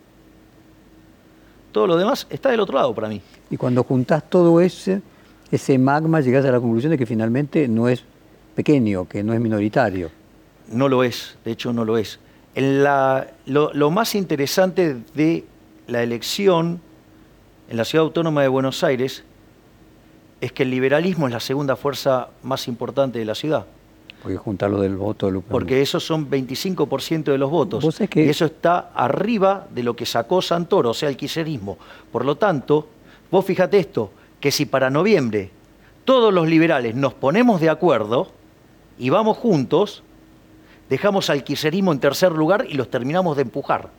[1.73, 3.21] Todo lo demás está del otro lado para mí.
[3.51, 5.03] Y cuando juntás todo ese,
[5.51, 8.05] ese magma, llegás a la conclusión de que finalmente no es
[8.55, 10.11] pequeño, que no es minoritario.
[10.69, 12.19] No lo es, de hecho no lo es.
[12.55, 15.45] En la- lo, lo más interesante de
[15.87, 16.81] la elección
[17.69, 19.25] en la ciudad autónoma de Buenos Aires
[20.43, 23.65] es que el liberalismo es la segunda fuerza más importante de la ciudad,
[24.23, 27.83] Porque juntar lo del voto de porque esos son 25% de los votos.
[27.83, 31.77] Vos que- Y eso está arriba de lo que sacó Santoro, o sea, el kirchnerismo.
[32.13, 32.87] Por lo tanto,
[33.31, 35.51] vos fíjate esto, que si para noviembre
[36.05, 38.29] todos los liberales nos ponemos de acuerdo
[38.99, 40.03] y vamos juntos,
[40.89, 43.91] dejamos al kirchnerismo en tercer lugar y los terminamos de empujar.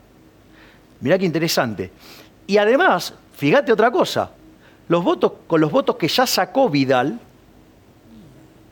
[1.02, 1.92] Mirá qué interesante.
[2.48, 4.32] Y además, fíjate otra cosa,
[4.88, 7.20] los votos, con los votos que ya sacó Vidal,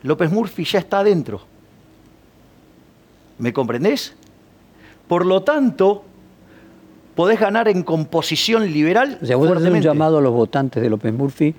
[0.03, 1.41] López Murphy ya está adentro.
[3.37, 4.13] ¿Me comprendés?
[5.07, 6.03] Por lo tanto,
[7.15, 9.19] podés ganar en composición liberal.
[9.21, 11.53] O sea, vos haces un llamado a los votantes de López Murphy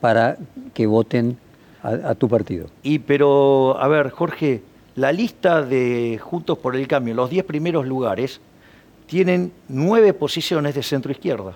[0.00, 0.36] para
[0.74, 1.38] que voten
[1.82, 2.66] a, a tu partido.
[2.82, 4.62] Y pero, a ver, Jorge,
[4.96, 8.40] la lista de Juntos por el Cambio, los 10 primeros lugares,
[9.06, 11.54] tienen nueve posiciones de centro izquierda.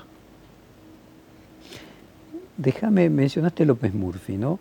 [2.57, 4.59] Déjame, mencionaste López Murphy, ¿no?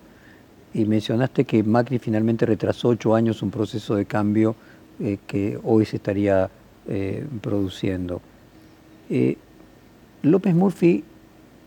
[0.74, 4.56] Y mencionaste que Macri finalmente retrasó ocho años un proceso de cambio
[5.00, 6.50] eh, que hoy se estaría
[6.88, 8.22] eh, produciendo.
[9.10, 9.38] Eh,
[10.22, 11.04] López Murphy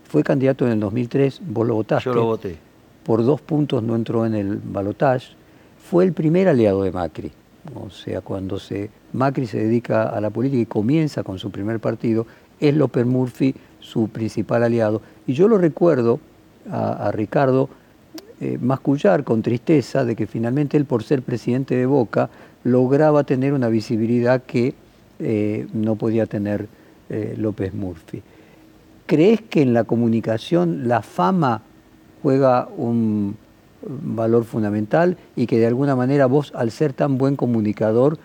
[0.07, 2.09] fue candidato en el 2003, vos lo votaste.
[2.09, 2.57] Yo lo voté.
[3.03, 5.35] Por dos puntos no entró en el balotaje.
[5.77, 7.31] Fue el primer aliado de Macri.
[7.75, 11.79] O sea, cuando se, Macri se dedica a la política y comienza con su primer
[11.79, 12.25] partido,
[12.59, 15.01] es López Murphy su principal aliado.
[15.27, 16.19] Y yo lo recuerdo
[16.71, 17.69] a, a Ricardo
[18.41, 22.29] eh, mascullar con tristeza de que finalmente él, por ser presidente de Boca,
[22.65, 24.73] lograba tener una visibilidad que
[25.19, 26.67] eh, no podía tener
[27.09, 28.21] eh, López Murphy.
[29.05, 31.61] ¿Crees que en la comunicación la fama
[32.21, 33.37] juega un
[33.87, 38.17] valor fundamental y que de alguna manera vos, al ser tan buen comunicador,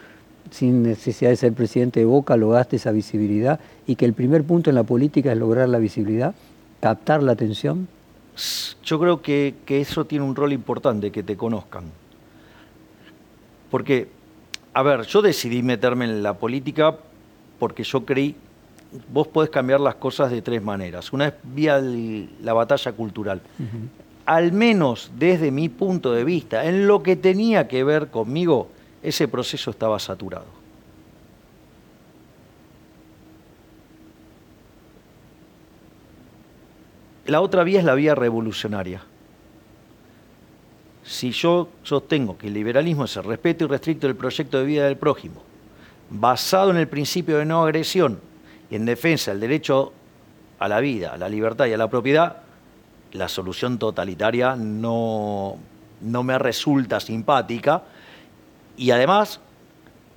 [0.51, 4.71] sin necesidad de ser presidente de Boca, lograste esa visibilidad y que el primer punto
[4.71, 6.35] en la política es lograr la visibilidad,
[6.81, 7.87] captar la atención?
[8.85, 11.85] Yo creo que, que eso tiene un rol importante, que te conozcan.
[13.71, 14.09] Porque,
[14.75, 16.97] a ver, yo decidí meterme en la política
[17.59, 18.35] porque yo creí,
[19.13, 21.13] vos podés cambiar las cosas de tres maneras.
[21.13, 23.41] Una es vía el- la batalla cultural.
[24.27, 28.69] Al menos desde mi punto de vista, en lo que tenía que ver conmigo,
[29.03, 30.47] ese proceso estaba saturado.
[37.31, 39.03] La otra vía es la vía revolucionaria.
[41.05, 44.97] Si yo sostengo que el liberalismo es el respeto irrestricto del proyecto de vida del
[44.97, 45.41] prójimo,
[46.11, 48.19] basado en el principio de no agresión
[48.69, 49.93] y en defensa del derecho
[50.59, 52.39] a la vida, a la libertad y a la propiedad,
[53.13, 55.57] la solución totalitaria no,
[56.01, 57.85] no me resulta simpática.
[58.77, 59.39] Y además,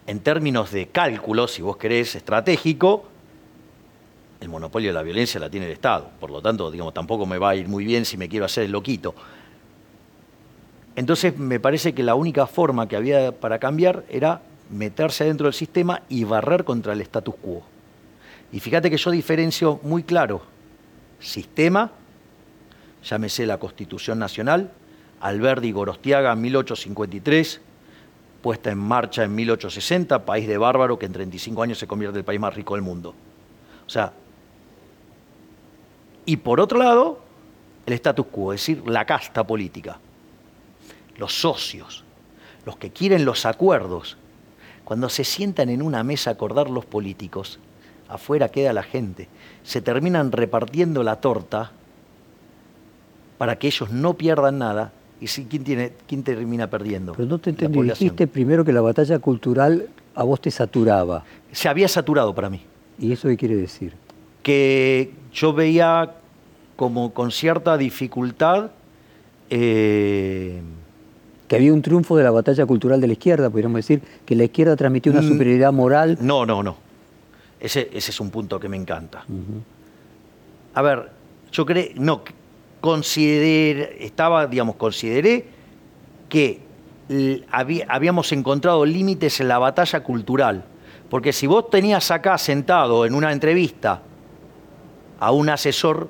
[0.07, 3.05] en términos de cálculo, si vos querés, estratégico,
[4.43, 6.09] el monopolio de la violencia la tiene el Estado.
[6.19, 8.65] Por lo tanto, digamos, tampoco me va a ir muy bien si me quiero hacer
[8.65, 9.15] el loquito.
[10.95, 15.53] Entonces, me parece que la única forma que había para cambiar era meterse adentro del
[15.53, 17.63] sistema y barrer contra el status quo.
[18.51, 20.41] Y fíjate que yo diferencio muy claro
[21.19, 21.91] sistema,
[23.03, 24.71] llámese la Constitución Nacional,
[25.21, 27.61] Alberdi Gorostiaga, 1853,
[28.41, 32.19] puesta en marcha en 1860, país de bárbaro que en 35 años se convierte en
[32.19, 33.15] el país más rico del mundo.
[33.87, 34.11] O sea,
[36.25, 37.19] y por otro lado,
[37.85, 39.99] el status quo, es decir, la casta política,
[41.17, 42.03] los socios,
[42.65, 44.17] los que quieren los acuerdos.
[44.83, 47.59] Cuando se sientan en una mesa a acordar los políticos,
[48.09, 49.29] afuera queda la gente,
[49.63, 51.71] se terminan repartiendo la torta
[53.37, 54.91] para que ellos no pierdan nada
[55.23, 57.13] ¿Y si, ¿quién, tiene, quién termina perdiendo?
[57.13, 57.81] Pero no te entendí.
[57.81, 61.23] Dijiste primero que la batalla cultural a vos te saturaba.
[61.53, 62.61] Se había saturado para mí.
[62.99, 63.93] ¿Y eso qué quiere decir?
[64.41, 66.15] Que yo veía
[66.75, 68.71] como con cierta dificultad...
[69.49, 70.61] Eh,
[71.47, 74.45] que había un triunfo de la batalla cultural de la izquierda, podríamos decir, que la
[74.45, 76.17] izquierda transmitió una mm, superioridad moral.
[76.21, 76.77] No, no, no.
[77.59, 79.25] Ese, ese es un punto que me encanta.
[80.73, 81.11] A ver,
[81.51, 82.23] yo creo, no,
[82.81, 85.45] consideré, estaba, digamos, consideré
[86.29, 86.59] que
[87.51, 90.63] habíamos encontrado límites en la batalla cultural.
[91.09, 94.01] Porque si vos tenías acá sentado en una entrevista
[95.19, 96.09] a un asesor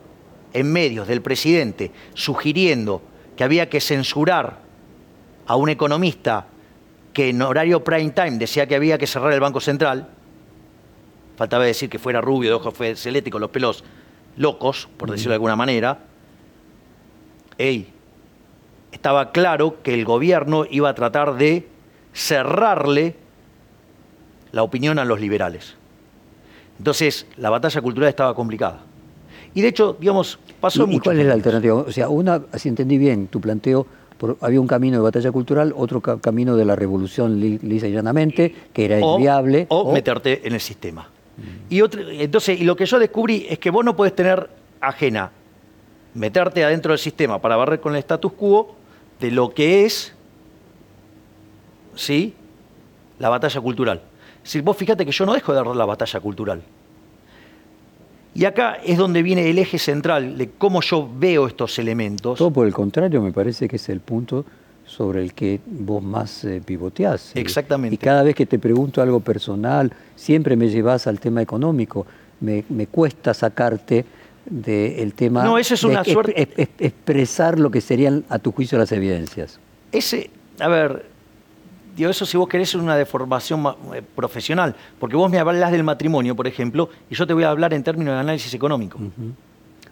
[0.53, 3.01] en medios del presidente sugiriendo
[3.35, 4.59] que había que censurar
[5.47, 6.47] a un economista
[7.13, 10.09] que en horario prime time decía que había que cerrar el Banco Central,
[11.37, 13.83] faltaba decir que fuera rubio, de ojos celeste con los pelos
[14.37, 15.99] locos, por decirlo de alguna manera,
[18.91, 21.67] estaba claro que el gobierno iba a tratar de
[22.13, 23.15] cerrarle
[24.51, 25.75] la opinión a los liberales.
[26.77, 28.81] Entonces, la batalla cultural estaba complicada.
[29.53, 30.97] Y de hecho, digamos, pasó mucho.
[30.97, 31.75] ¿Y cuál es la alternativa?
[31.75, 33.85] O sea, una, si entendí bien tu planteo,
[34.41, 38.85] había un camino de batalla cultural, otro camino de la revolución lisa y llanamente, que
[38.85, 39.65] era inviable.
[39.69, 41.09] O, meterte en el sistema.
[41.69, 45.31] Y entonces, y lo que yo descubrí es que vos no podés tener ajena
[46.13, 48.75] meterte adentro del sistema para barrer con el status quo
[49.19, 50.13] de lo que es
[51.95, 52.35] ¿sí?
[53.19, 54.01] la batalla cultural.
[54.43, 56.61] Si vos fíjate que yo no dejo de dar la batalla cultural.
[58.35, 62.37] Y acá es donde viene el eje central de cómo yo veo estos elementos.
[62.37, 64.45] Todo por el contrario, me parece que es el punto
[64.85, 67.31] sobre el que vos más eh, pivoteás.
[67.35, 67.95] Exactamente.
[67.95, 72.05] Y cada vez que te pregunto algo personal, siempre me llevas al tema económico.
[72.41, 74.05] Me, me cuesta sacarte
[74.45, 76.33] del tema no, eso es una suerte...
[76.79, 79.59] expresar lo que serían, a tu juicio, las evidencias.
[79.91, 81.05] Ese, a ver,
[81.95, 85.83] digo, eso si vos querés es una deformación eh, profesional, porque vos me hablas del
[85.83, 88.99] matrimonio, por ejemplo, y yo te voy a hablar en términos de análisis económico.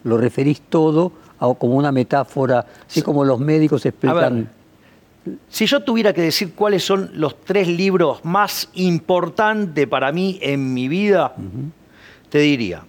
[0.04, 1.12] Lo referís todo
[1.58, 4.50] como una metáfora, así como los médicos explican...
[5.50, 10.74] si yo tuviera que decir cuáles son los tres libros más importantes para mí en
[10.74, 11.34] mi vida,
[12.30, 12.84] te diría,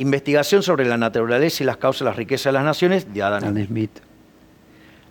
[0.00, 3.66] Investigación sobre la naturaleza y las causas de las riquezas de las naciones, de Adam,
[3.66, 3.90] Smith.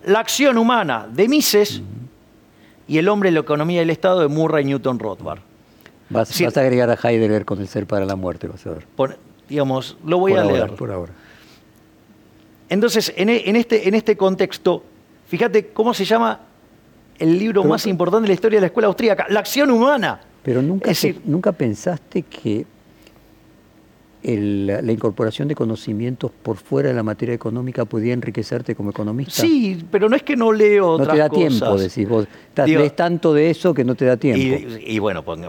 [0.04, 1.84] La acción humana, de Mises.
[2.89, 5.39] Y El hombre, la economía y el Estado, de Murray Newton Rothbard.
[6.10, 8.86] Vas, a agregar a Heidegger con el ser para la muerte, vas a ver.
[9.47, 10.71] digamos, lo voy a leer.
[10.71, 11.13] Por ahora.
[12.67, 14.84] Entonces, en, e, este, en este contexto,
[15.28, 16.39] fíjate cómo se llama
[17.19, 20.21] el libro más importante de la historia de la escuela austríaca, La acción humana.
[20.41, 20.91] Pero nunca,
[21.25, 22.65] nunca pensaste que
[24.21, 29.41] la incorporación de conocimientos por fuera de la materia económica podía enriquecerte como economista?
[29.41, 32.27] Sí, pero no es que no leo otras No te da tiempo, decís vos.
[32.65, 34.67] lees tanto de eso que no te da tiempo.
[34.86, 35.39] Y, bueno, pues,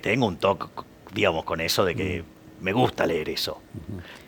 [0.00, 0.66] tengo un toque,
[1.14, 2.24] digamos, con eso de que
[2.60, 3.60] me gusta leer eso.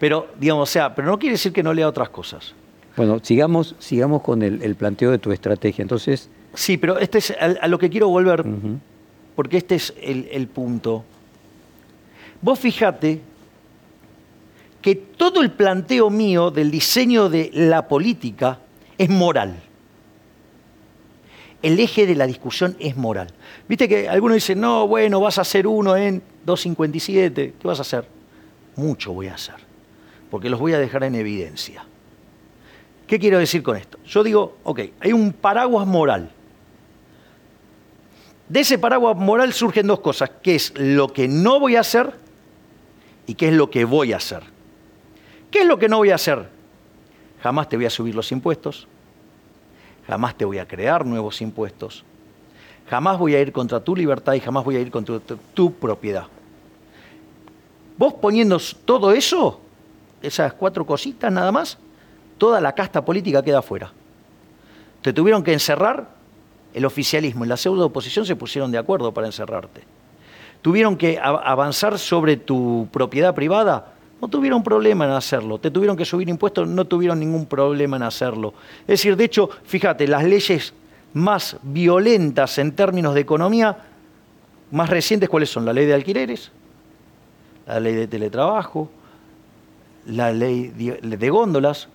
[0.00, 2.54] Pero, digamos, o sea, pero no quiere decir que no lea otras cosas.
[2.96, 5.82] Bueno, sigamos, sigamos con el, planteo de tu estrategia.
[5.82, 6.30] Entonces.
[6.54, 8.44] Sí, pero este es a, lo que quiero volver,
[9.36, 11.04] porque este es el, el punto.
[12.40, 13.20] Vos fijate
[14.84, 18.58] que todo el planteo mío del diseño de la política
[18.98, 19.62] es moral.
[21.62, 23.28] El eje de la discusión es moral.
[23.66, 27.54] Viste que algunos dicen, no, bueno, vas a hacer uno en 257.
[27.58, 28.06] ¿Qué vas a hacer?
[28.76, 29.54] Mucho voy a hacer,
[30.30, 31.86] porque los voy a dejar en evidencia.
[33.06, 33.98] ¿Qué quiero decir con esto?
[34.04, 36.30] Yo digo, ok, hay un paraguas moral.
[38.50, 42.12] De ese paraguas moral surgen dos cosas, que es lo que no voy a hacer
[43.26, 44.52] y qué es lo que voy a hacer.
[45.54, 46.48] ¿Qué es lo que no voy a hacer?
[47.40, 48.88] Jamás te voy a subir los impuestos,
[50.04, 52.02] jamás te voy a crear nuevos impuestos,
[52.90, 55.20] jamás voy a ir contra tu libertad y jamás voy a ir contra
[55.54, 56.26] tu, propiedad.
[57.96, 59.60] Vos poniendo todo eso,
[60.22, 61.78] esas cuatro cositas nada más,
[62.36, 63.92] toda la casta política queda afuera.
[65.02, 66.08] Te tuvieron que encerrar,
[66.72, 69.82] el oficialismo y la pseudo oposición se pusieron de acuerdo para encerrarte.
[70.62, 73.93] tuvieron que avanzar sobre tu propiedad privada,
[74.24, 75.58] no tuvieron problema en hacerlo.
[75.58, 78.54] Te tuvieron que subir impuestos, no tuvieron ningún problema en hacerlo.
[78.80, 80.72] Es decir, de hecho, fíjate, las leyes
[81.12, 83.76] más violentas en términos de economía,
[84.70, 85.66] más recientes, ¿cuáles son?
[85.66, 86.50] La ley de alquileres,
[87.66, 88.90] la ley de teletrabajo,
[90.06, 91.88] la ley de góndolas,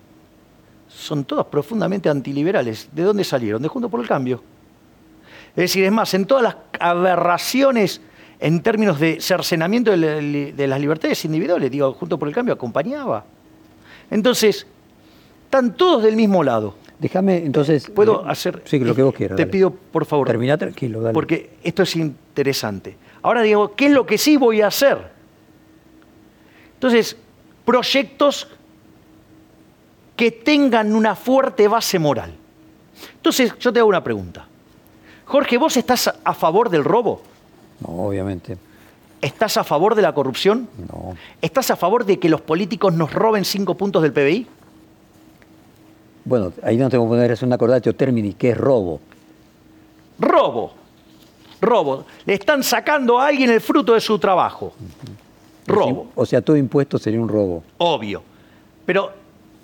[0.86, 2.90] son todas profundamente antiliberales.
[2.92, 3.60] ¿De dónde salieron?
[3.60, 4.40] De Junto por el Cambio.
[5.50, 8.00] Es decir, es más, en todas las aberraciones
[8.40, 12.54] en términos de cercenamiento de, la- de las libertades individuales, digo, Junto por el Cambio
[12.54, 13.24] acompañaba.
[14.10, 14.66] Entonces,
[15.44, 16.74] están todos del mismo lado.
[16.98, 17.88] Déjame entonces.
[17.90, 18.62] ¿Puedo eh, hacer?
[18.64, 19.36] Sí, lo que vos quieras.
[19.36, 19.52] Te dale.
[19.52, 20.26] pido, por favor.
[20.26, 21.14] Terminá tranquilo, dale.
[21.14, 22.96] Porque esto es interesante.
[23.22, 24.98] Ahora digo, ¿qué es lo que sí voy a hacer?
[26.74, 27.16] Entonces,
[27.64, 28.48] proyectos
[30.16, 32.34] que tengan una fuerte base moral.
[33.16, 34.46] Entonces, yo te hago una pregunta.
[35.24, 37.22] Jorge, ¿vos estás a favor del robo?
[37.80, 38.58] No, obviamente.
[39.20, 40.68] ¿Estás a favor de la corrupción?
[40.90, 41.14] No.
[41.42, 44.46] ¿Estás a favor de que los políticos nos roben cinco puntos del PBI?
[46.24, 49.00] Bueno, ahí no tengo que poner es un acordatio termini, que es robo.
[50.18, 50.72] Robo.
[51.60, 52.04] Robo.
[52.24, 54.72] Le están sacando a alguien el fruto de su trabajo.
[55.66, 56.08] Robo.
[56.14, 57.62] O sea, todo impuesto sería un robo.
[57.78, 58.22] Obvio.
[58.86, 59.12] Pero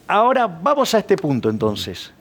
[0.06, 2.12] ahora vamos a este punto entonces.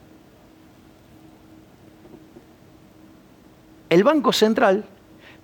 [3.88, 4.84] El Banco Central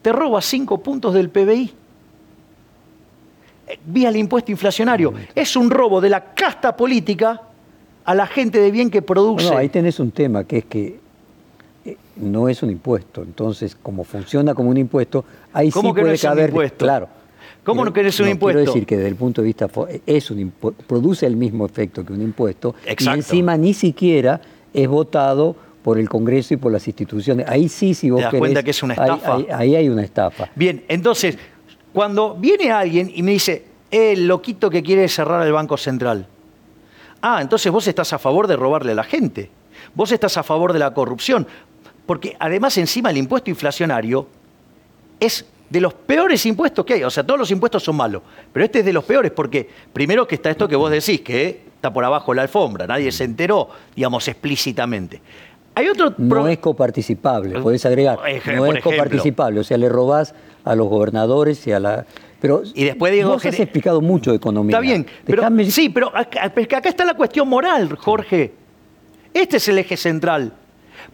[0.03, 1.73] te roba cinco puntos del PBI
[3.69, 5.15] eh, vía el impuesto inflacionario.
[5.35, 7.41] Es un robo de la casta política
[8.05, 9.49] a la gente de bien que produce.
[9.49, 11.01] No, ahí tenés un tema que es que
[11.85, 13.23] eh, no es un impuesto.
[13.23, 16.49] Entonces, como funciona como un impuesto, ahí ¿Cómo sí que no puede es un caber.
[16.51, 16.85] impuesto?
[16.85, 17.09] Claro.
[17.65, 18.59] ¿Cómo no que no es un impuesto?
[18.59, 19.69] Quiero decir que desde el punto de vista
[20.05, 20.53] es un
[20.87, 23.17] produce el mismo efecto que un impuesto Exacto.
[23.17, 24.41] y encima ni siquiera
[24.75, 27.47] es votado por el Congreso y por las instituciones.
[27.49, 29.35] Ahí sí, si vos das querés, cuenta que es una estafa?
[29.35, 30.49] Ahí, ahí hay una estafa.
[30.55, 31.37] Bien, entonces,
[31.93, 36.27] cuando viene alguien y me dice, "Eh, el loquito que quiere cerrar el Banco Central.
[37.21, 39.51] Ah, entonces vos estás a favor de robarle a la gente.
[39.95, 41.47] Vos estás a favor de la corrupción.
[42.07, 44.27] Porque además encima el impuesto inflacionario
[45.21, 47.05] es de los peores impuestos que hay.
[47.05, 48.23] O sea, todos los impuestos son malos.
[48.53, 51.63] Pero este es de los peores porque primero que está esto que vos decís, que
[51.75, 52.87] está por abajo la alfombra.
[52.87, 55.21] Nadie se enteró, digamos, explícitamente.
[55.75, 58.19] Hay otro No es coparticipable, podés agregar.
[58.55, 62.07] No es coparticipable, o sea, le robás a los gobernadores y a la.
[62.41, 64.77] Pero Y después digo vos has explicado mucho de economía.
[64.77, 68.53] Está bien, pero, Dejame- sí, pero acá, es que acá está la cuestión moral, Jorge.
[69.33, 70.53] Este es el eje central.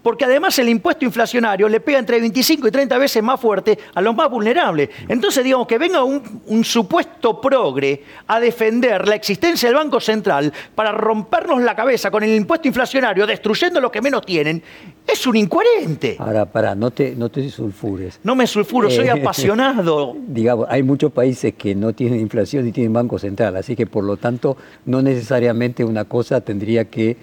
[0.03, 4.01] Porque además el impuesto inflacionario le pega entre 25 y 30 veces más fuerte a
[4.01, 4.89] los más vulnerables.
[5.09, 10.53] Entonces, digamos, que venga un, un supuesto progre a defender la existencia del Banco Central
[10.75, 14.63] para rompernos la cabeza con el impuesto inflacionario, destruyendo los que menos tienen,
[15.07, 16.17] es un incoherente.
[16.19, 18.21] Ahora, pará, no te, no te sulfures.
[18.23, 20.17] No me sulfuro, soy Eh, apasionado.
[20.29, 24.05] Digamos, hay muchos países que no tienen inflación y tienen banco central, así que por
[24.05, 27.17] lo tanto no necesariamente una cosa tendría que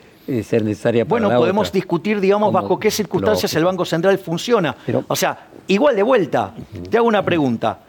[0.44, 1.78] ser necesaria para Bueno, la podemos otra.
[1.78, 4.76] discutir, digamos, Como- bajo qué circunstancias el Banco Central funciona.
[4.86, 6.54] Pero- o sea, igual de vuelta,
[6.90, 7.80] te hago una pregunta.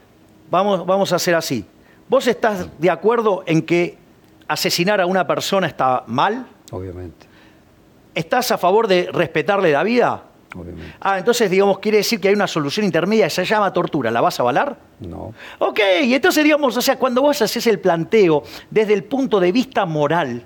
[0.51, 1.65] Vamos, vamos a hacer así.
[2.09, 3.99] ¿Vos estás de acuerdo en que
[4.49, 6.47] asesinar a una persona está mal?
[6.71, 7.27] Obviamente,
[8.15, 10.23] ¿Estás a favor de respetarle la vida?
[10.55, 10.95] obviamente.
[11.01, 14.11] Ah, entonces, digamos, quiere decir que hay una solución intermedia, se llama tortura.
[14.11, 14.75] ¿La vas a avalar?
[15.01, 15.35] No.
[15.59, 19.53] Ok, y entonces digamos, o sea, cuando vos haces el planteo desde el punto de
[19.53, 20.45] vista moral,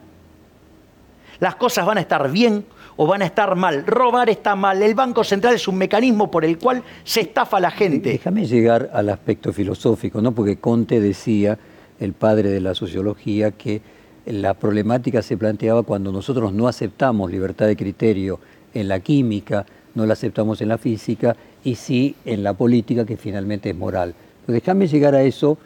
[1.40, 2.64] las cosas van a estar bien
[2.96, 3.86] o van a estar mal.
[3.86, 4.82] Robar está mal.
[4.82, 8.10] El Banco Central es un mecanismo por el cual se estafa a la gente.
[8.10, 10.32] Déjame llegar al aspecto filosófico, ¿no?
[10.32, 11.58] Porque Conte decía,
[11.98, 13.80] el padre de la sociología, que
[14.26, 18.38] la problemática se planteaba cuando nosotros no aceptamos libertad de criterio
[18.74, 19.64] en la química,
[19.94, 21.34] no la aceptamos en la física
[21.64, 24.14] y sí en la política, que finalmente es moral.
[24.44, 25.58] Pero déjame llegar a eso,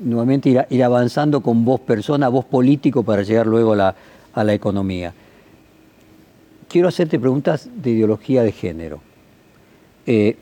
[0.00, 3.94] nuevamente ir, avanzando con vos persona, vos político, para llegar luego a la,
[4.32, 5.14] a la economía.
[6.68, 9.00] Quiero hacerte preguntas de ideología de género.
[10.06, 10.36] Eh,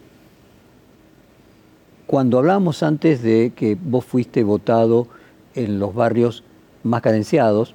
[2.06, 5.08] cuando hablábamos antes de que vos fuiste votado
[5.54, 6.44] en los barrios
[6.82, 7.74] más carenciados,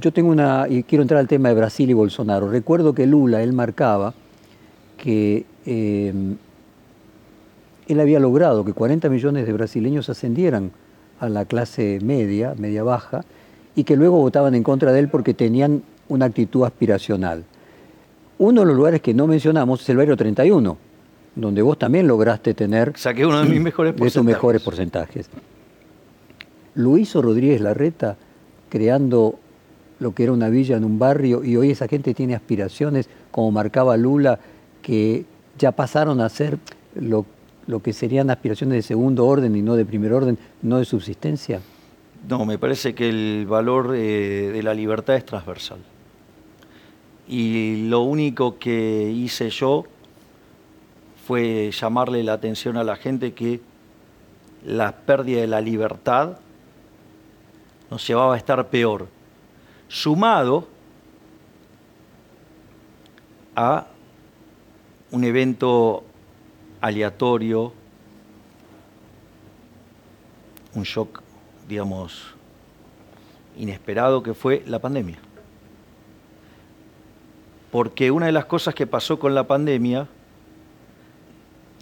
[0.00, 2.48] yo tengo una, y quiero entrar al tema de Brasil y Bolsonaro.
[2.48, 4.14] Recuerdo que Lula, él marcaba
[4.96, 6.12] que eh,
[7.88, 10.70] él había logrado que 40 millones de brasileños ascendieran
[11.18, 13.24] a la clase media, media baja,
[13.74, 17.44] y que luego votaban en contra de él porque tenían una actitud aspiracional.
[18.38, 20.76] Uno de los lugares que no mencionamos es el barrio 31,
[21.34, 24.36] donde vos también lograste tener Saqué uno de mis mejores de tus porcentajes.
[24.36, 25.30] mejores porcentajes.
[26.74, 28.16] Lo hizo Rodríguez Larreta
[28.68, 29.38] creando
[29.98, 33.50] lo que era una villa en un barrio y hoy esa gente tiene aspiraciones, como
[33.50, 34.38] marcaba Lula,
[34.82, 35.26] que
[35.58, 36.58] ya pasaron a ser
[36.94, 37.26] lo,
[37.66, 41.60] lo que serían aspiraciones de segundo orden y no de primer orden, no de subsistencia?
[42.28, 45.78] No, me parece que el valor eh, de la libertad es transversal.
[47.26, 49.84] Y lo único que hice yo
[51.26, 53.60] fue llamarle la atención a la gente que
[54.64, 56.38] la pérdida de la libertad
[57.90, 59.08] nos llevaba a estar peor,
[59.88, 60.68] sumado
[63.56, 63.86] a
[65.10, 66.04] un evento
[66.80, 67.72] aleatorio,
[70.74, 71.22] un shock,
[71.70, 72.34] digamos,
[73.56, 75.18] inesperado que fue la pandemia.
[77.70, 80.08] Porque una de las cosas que pasó con la pandemia,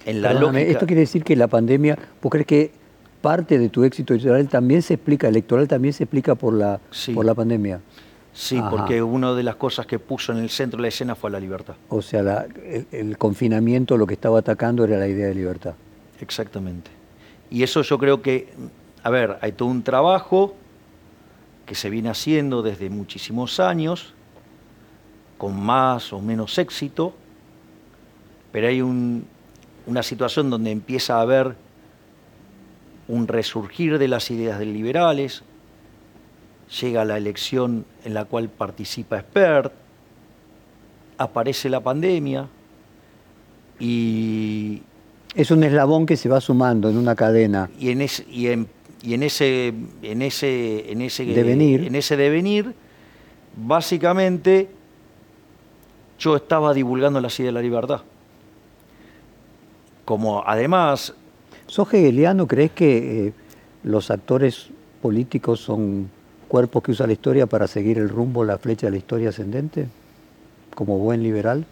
[0.05, 0.61] en la lógica...
[0.61, 2.71] Esto quiere decir que la pandemia, ¿vos crees que
[3.23, 6.79] parte de tu éxito electoral también se explica, electoral también se explica por la,
[7.15, 7.81] por la pandemia?
[8.35, 11.31] Sí, porque una de las cosas que puso en el centro de la escena fue
[11.31, 11.75] la libertad.
[11.89, 12.47] O sea,
[12.93, 15.75] el, confinamiento lo que estaba atacando era la idea de libertad.
[16.21, 16.91] Exactamente.
[17.51, 18.49] Y eso yo creo que,
[19.03, 20.55] a ver, hay todo un trabajo
[21.67, 24.15] que se viene haciendo desde muchísimos años,
[25.37, 27.15] con más o menos éxito,
[28.53, 31.57] pero hay una situación donde empieza a haber
[33.07, 35.43] un resurgir de las ideas liberales,
[36.81, 39.73] llega la elección en la cual participa Expert,
[41.19, 42.49] aparece la pandemia
[43.79, 44.83] y...
[45.35, 47.71] Es un eslabón que se va sumando en una cadena.
[47.79, 48.67] Y en, ese, y en,
[49.03, 49.69] ese,
[50.03, 51.85] en, ese, en, ese, devenir.
[51.85, 52.75] en ese devenir,
[53.57, 54.69] básicamente,
[56.19, 58.03] yo estaba divulgando la ideas de la libertad.
[60.05, 61.15] Como además...
[61.67, 62.47] ¿Sos hegeliano?
[62.47, 63.33] ¿Crees que eh,
[63.85, 64.69] los actores
[65.03, 66.11] políticos son
[66.49, 69.87] cuerpos que usa la historia para seguir el rumbo, la flecha de la historia ascendente,
[70.75, 71.67] como buen liberal?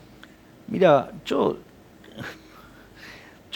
[0.69, 1.57] Mira, yo,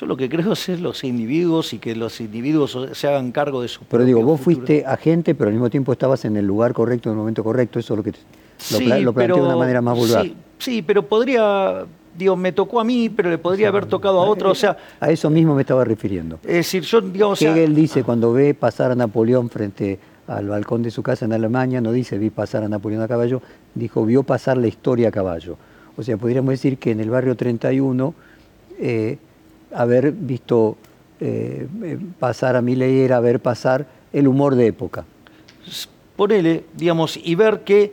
[0.01, 3.69] yo lo que creo es los individuos y que los individuos se hagan cargo de
[3.69, 7.11] su Pero digo, vos fuiste agente, pero al mismo tiempo estabas en el lugar correcto,
[7.11, 8.13] en el momento correcto, eso es lo que
[9.03, 10.25] lo, planteo de una manera más vulgar.
[10.25, 11.85] Sí, sí, pero podría,
[12.17, 14.75] digo, me tocó a mí, pero le podría haber tocado a otro, o sea...
[15.01, 16.39] A eso mismo me estaba refiriendo.
[16.45, 17.43] Es decir, yo, digamos...
[17.43, 21.83] Hegel dice, cuando ve pasar a Napoleón frente al balcón de su casa en Alemania,
[21.83, 23.43] no dice vi pasar a Napoleón a caballo,
[23.75, 25.59] dijo vio pasar la historia a caballo.
[25.99, 28.15] O sea, podríamos decir que en el barrio 31,
[28.79, 29.19] eh,
[29.73, 30.77] haber visto
[31.21, 31.67] eh,
[32.19, 35.05] pasar a Milei era ver pasar el humor de época.
[36.17, 37.93] Ponele, digamos, y ver que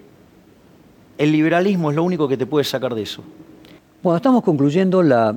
[1.18, 3.24] el liberalismo es lo único que te puede sacar de eso.
[4.04, 5.36] Bueno, estamos concluyendo la,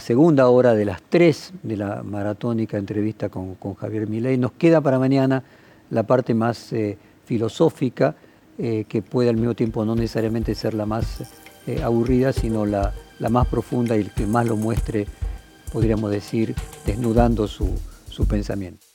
[0.00, 4.38] segunda hora de las tres de la maratónica entrevista con, con Javier Milei.
[4.38, 5.42] Nos queda para mañana
[5.90, 8.14] la parte más eh, filosófica,
[8.58, 11.22] eh, que puede al mismo tiempo no necesariamente ser la más
[11.66, 15.06] eh, aburrida, sino la, la, más profunda y el que más lo muestre,
[15.74, 16.54] podríamos decir,
[16.86, 17.68] desnudando su,
[18.08, 18.86] su pensamiento.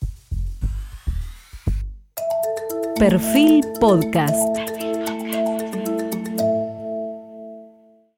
[2.98, 4.79] Perfil Podcast.